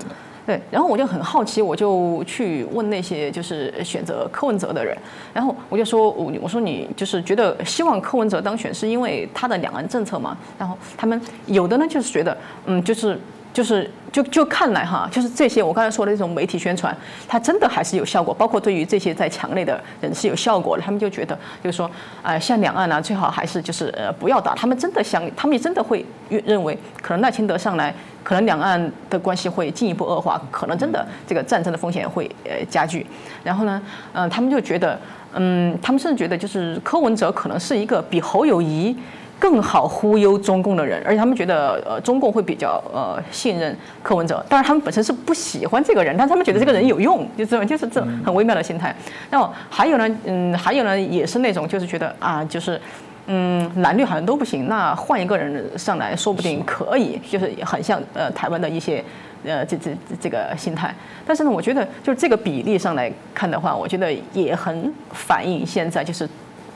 [0.49, 4.97] 对，然后我就很好奇，我就去问那些就是选择柯文哲的人，
[5.31, 10.35] 然后我就说，我我说你就是觉得希望柯文哲当选是因为他的两岸政策嘛？
[10.57, 12.35] 然后他们有的呢就是觉得，
[12.65, 13.19] 嗯，就是。
[13.51, 16.95] 就是就就看来哈，就是这些我刚才说的这种媒体宣传，
[17.27, 18.33] 它真的还是有效果。
[18.33, 21.89] 包括对于这些在墙内的人是有效果的，他们就觉得就是说，
[22.21, 24.53] 呃，像两岸呢，最好还是就是呃不要打。
[24.53, 27.93] 他们真的想，他们也真的会认为，可能赖清德上来，
[28.23, 33.05] 可能两岸的关系会进一步恶化，可能真的这个战争的风险会呃加剧。
[33.43, 33.81] 然后呢，
[34.13, 34.99] 嗯，他们就觉得，
[35.33, 38.95] 嗯，他们甚至觉得就是柯文哲可能是一个比侯友谊。
[39.39, 43.73] 更好忽悠中共的人，而且他们觉得呃中共会比较呃信任
[44.03, 48.93] 柯文哲，当然他们本身是不喜欢这个人，但他们觉得这个人有用，就这种就是这种很微妙的心态。
[49.31, 52.79] 那么还有呢，嗯，还有呢，也是那种就是觉得啊，就是
[53.27, 59.01] 嗯蓝绿好像都不行，那换一个人上来说不定可以，就是很像呃台湾的一些
[59.45, 60.93] 呃这这这个心态。
[61.25, 66.27] 但是呢，我觉得就是这个比例上来看的话，我觉得也很反映现在就是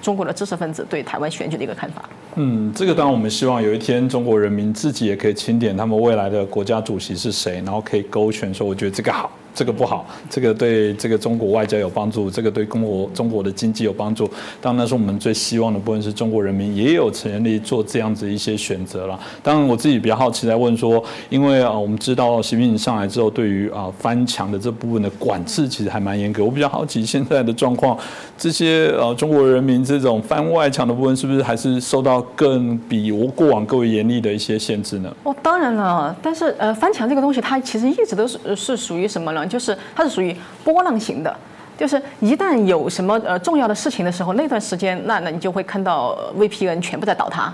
[0.01, 2.01] 中国的知识分子对台湾选举的一个看法。
[2.35, 9.29] 嗯，这个当然我们希望有一天中国人民自己也可以清点他们未来的国家主席是谁，然后可以勾选说，我觉得这个好。
[9.55, 14.27] 这个不好，这个对这个中国外交有帮助，这个对中国中国的经济有帮助。
[14.59, 19.19] 当然，是我们最希望的部分是中国人民也有权利做这样子一些选择了。
[19.43, 26.43] 当然，我自己比较好奇在问说，因为啊，我们知道习近平上来之后，对于啊翻墙的这部分的管制其实还蛮严格。
[26.43, 27.95] 我比较好奇现在的状况，
[28.35, 35.15] 这些呃中国人民这种翻外墙的部分，是不是还是受到更比我过往更为严厉的一些限制呢？
[35.23, 39.45] 哦，当然了，但是呃翻墙这个东西，它其实一直都是是属于什么呢？
[39.45, 41.35] 就是它是属于波浪型的，
[41.77, 47.53] 就是一旦有什么呃重要的事情的时候，那段时间那那你就会看到 VPN 全部在倒塌，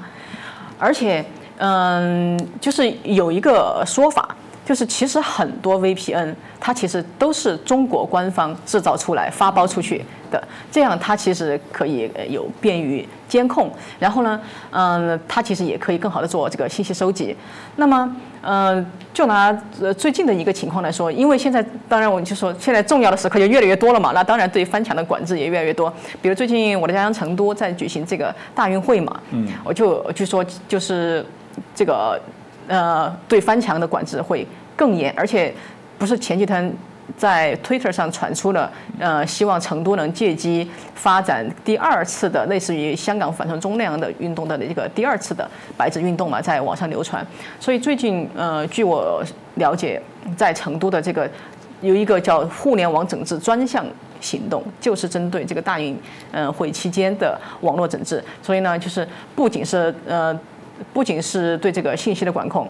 [0.78, 1.24] 而且
[1.58, 4.36] 嗯，就是有一个说法，
[4.70, 10.06] 就是其实很多 VPN 它其实都是中国官方制造出来发包出去。
[10.30, 10.40] 的，
[10.72, 14.40] 这样它其实可以有便于监控，然后呢，
[14.70, 17.36] 嗯，它其实也可以更好的做这个信息收集。
[17.78, 19.50] 那么，嗯，就拿
[19.82, 25.92] 呃最近的一个情况来说，因为现在当然我就说现在重要的时刻就越来越多了嘛，那当然对翻墙的管制也越来越多。
[26.22, 31.26] 比如最近我的家乡成都在举行这个大运会嘛，嗯，我就据说就是
[31.74, 32.22] 这个
[32.70, 34.48] 呃对翻墙的管制会
[34.78, 35.54] 更严，而且
[35.98, 36.74] 不是前几天。
[37.18, 47.26] 在 Twitter 上传出了，呃，希望成都能借机发展第二次的类似于香港反送中那样的运动的一个第二次的白纸运动嘛，在网上流传。
[47.60, 49.24] 所以最近，呃，据我
[49.56, 50.00] 了解，
[50.38, 51.28] 在成都的这个
[51.82, 53.84] 有一个叫互联网整治专项
[54.22, 56.00] 行动，就是针对这个大运
[56.32, 58.24] 呃会期间的网络整治。
[58.44, 59.06] 所以呢，就是
[59.36, 60.40] 不仅是呃，
[60.94, 62.68] 不仅是对这个信息的管控，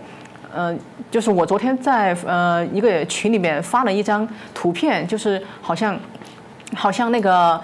[0.53, 0.75] 呃，
[1.11, 5.97] 就是我昨天在呃一个群里面发了一张图片，就是好像
[6.75, 7.59] 好像那个。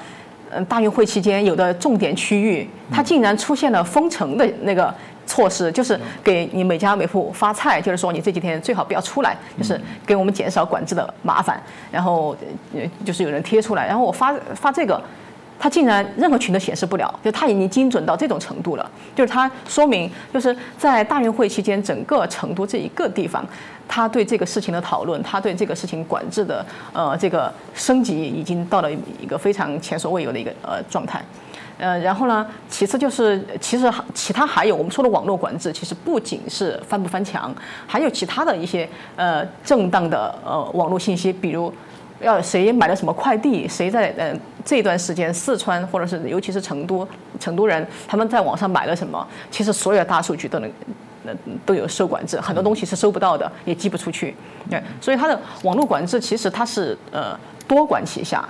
[0.51, 4.93] 嗯，大运会期间有的重点区域，它竟然出现了封城的那个
[5.25, 11.59] 措施，就是给你每家每户发菜，就是说你这几天最好不要出来，就是给我们减少管制的麻烦。
[11.91, 12.37] 然后，
[12.75, 15.01] 呃，就是有人贴出来，然后我发发这个，
[15.59, 23.45] 它竟然任何群都显示不了，就它已经精准到这种程度了，就是它说明就是在大运会期间，整个成都这一个地方。
[23.87, 31.23] 他对这个事情的讨论，他对这个事情管制的呃这个升级已经到了一个非常前所未有的一个呃状态，
[31.77, 37.53] 呃，然后呢，其次就是其实其他还有我们说的网络管制，其实不仅是翻不翻墙，
[37.85, 41.71] 还有其他的一些呃正当的呃网络信息，比如
[42.25, 47.07] 要谁买了什么快递，谁在呃这段时间四川或者是尤其是成都
[47.39, 50.69] 成都人他们在网上买了什么，其实所有的大数据都能。
[51.65, 54.35] 都有受管制，很多东西是收不到的，也寄不出去。
[54.69, 57.35] 对，所以它的网络管制其实它是呃
[57.67, 58.47] 多管齐下。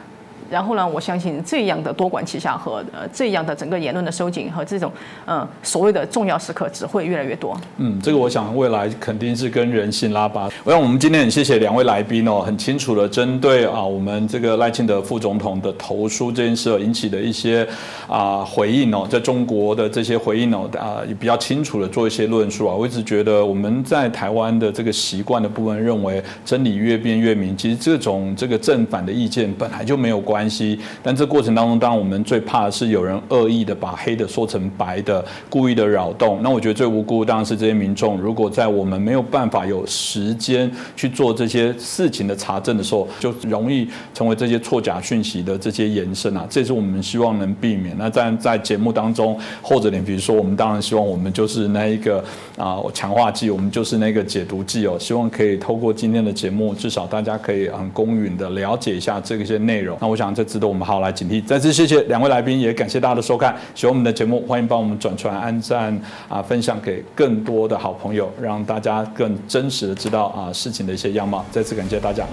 [0.50, 4.92] 然后呢，我相信这样的多管齐下和呃这样的整个言论的收紧和这种
[5.26, 7.60] 嗯所谓的重要时刻只会越来越多。
[7.78, 10.48] 嗯，这个我想未来肯定是跟人性拉拔。
[10.64, 17.68] 我想我们今天很谢谢两位来宾哦，很清楚的针对啊我们这个赖清德副总统的投书这件事引起的一些
[18.08, 22.76] 啊回应哦，在中国的这些回应哦啊也比较清楚的做一些论述啊。
[22.76, 30.50] 我一直觉得我们在台湾的这个习惯的部分认为真理越辩越明，其实这种这个正反的意见本来就没有关。
[30.50, 36.40] 系，但这过程当中，当然我们最怕的是有人恶意的把黑的说成白的，故意的扰动。
[36.42, 38.18] 那我觉得最无辜当然是这些民众。
[38.20, 47.96] 如果在我们没有办法有时间去做这些事情的查证的时候，就容易成为这些错假讯息的这些延伸啊，这是我们希望能避免。
[47.98, 52.24] 那在在节目当中，厚着脸皮说，我们当然希望我们就是那一个
[52.58, 54.96] 啊强化剂，我们就是那个解毒剂哦。
[55.00, 59.98] 希望可以透过今天的节目，至少大家可以很公允的了解一下这些内容。
[60.00, 60.36] 那我我想。
[60.36, 61.42] 这值得我们好好来警惕。
[61.46, 63.56] 再次谢谢两位来宾，也感谢大家的收看。
[63.74, 65.98] 喜欢我们的节目，欢迎帮我们转传、按赞
[66.28, 71.46] 啊，分享给更多的好朋友，让大家更真实的知道啊事情的一些样貌。
[71.52, 72.26] 再次感谢大家。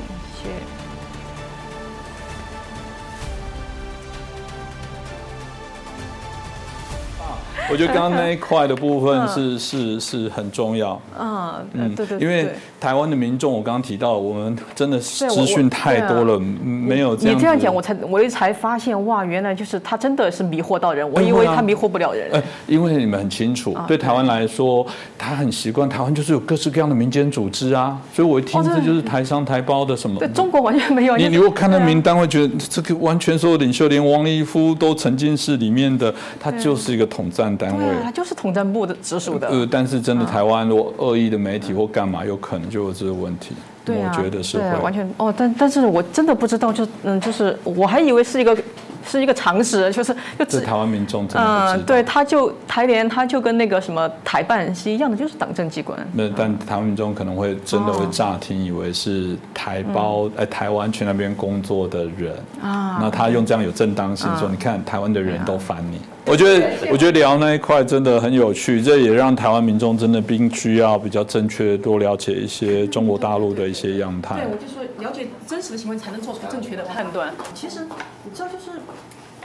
[7.70, 11.00] 我觉得刚刚那一块的部分是是是很重要。
[11.16, 12.48] 啊，嗯，对对，因为
[12.80, 17.36] 台湾的民众，我刚刚提到，我们真的是资讯太多了，没有这样。
[17.36, 22.28] 你这样讲，我才我才发现，哇，原来就是他真的是迷惑到人，我以为他迷惑不了人。
[22.32, 24.84] 呃，因为你们很清楚，对台湾来说，
[25.16, 30.18] 他很习惯，台湾就是有各式各样的民间组织啊，所以我一听这就是台商台胞的什么。
[30.18, 31.16] 对中国完全没有。
[31.16, 37.51] 你如果看到名单，会觉得这个完全所有领袖，连王立夫都曾经是里面的，他就是一个统战。
[37.56, 39.48] 单位，他就是统战部的直属的。
[39.48, 43.54] 呃，但是真的台湾如果恶意的媒体或干嘛，有可能就有这个问题。
[43.84, 48.56] 对我觉得是会完全哦，但但是我真的不知道，就嗯，就是我还以为是一个。
[49.04, 50.14] 是一个常识，就是
[50.48, 55.98] 就台湾民众嗯，对，他就台联，他就跟那个什么台办是一样的，就是党政机关。
[56.12, 62.32] 那但台湾民众可能会真的会乍听以为是台胞，哎，台湾去那边工作的人
[62.62, 62.98] 啊。
[63.02, 66.00] 那他用这样有正当性说，你看台湾的人都烦你。
[66.24, 74.36] 我觉得，我觉得聊那一块真的很有趣，这也让台湾民众真的必须要比较正确，多了解一些中国大陆的一些样态。
[74.36, 77.34] 对，我就说了解真实的情况，才能做出正确的判断。
[77.54, 77.80] 其实
[78.24, 78.80] 你知道，就是。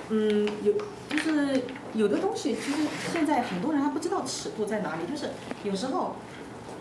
[0.10, 0.72] 嗯，有
[1.10, 1.62] 就是
[1.94, 2.78] 有的东西，其实
[3.12, 5.02] 现在很多人还不知道尺度在哪里。
[5.12, 5.32] 就是
[5.66, 6.16] 有时候，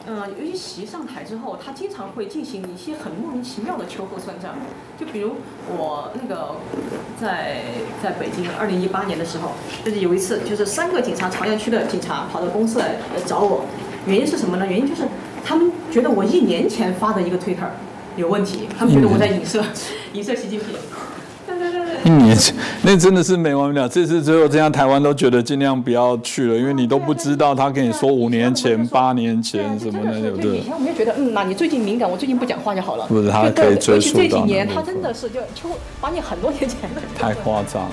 [0.09, 4.55] 嗯，尤其习上台之后，他经常会进行一些很莫名其妙的秋后算账。
[4.99, 5.35] 就比如
[5.69, 6.57] 我那个
[7.21, 7.63] 在
[8.03, 9.51] 在北京二零一八年的时候，
[9.85, 12.97] 就是有一次，就是三个警察朝阳区的警察跑到公司来
[13.27, 13.65] 找我，
[14.07, 14.67] 原因是什么呢？
[14.67, 15.03] 原因就是
[15.45, 17.67] 他们觉得我一年前发的一个推特
[18.17, 19.65] 有问题，他们觉得我在影射
[20.15, 20.69] 影射习近平。
[22.05, 23.89] 一年前，那真的是没完没了。
[23.89, 30.59] 这次最后，这样台湾都觉得尽量不要去了，因为你都不知道他跟你说五年前、八年前什么的，对不对？
[30.59, 33.07] 以前我们就觉得，嗯，那你最近敏感，我最近不讲话就好了。
[33.09, 34.23] 不是，他可以追溯到。
[34.23, 35.69] 这几年，他真的是就就
[36.01, 37.03] 把你很多年前的。
[37.19, 37.89] 太夸张。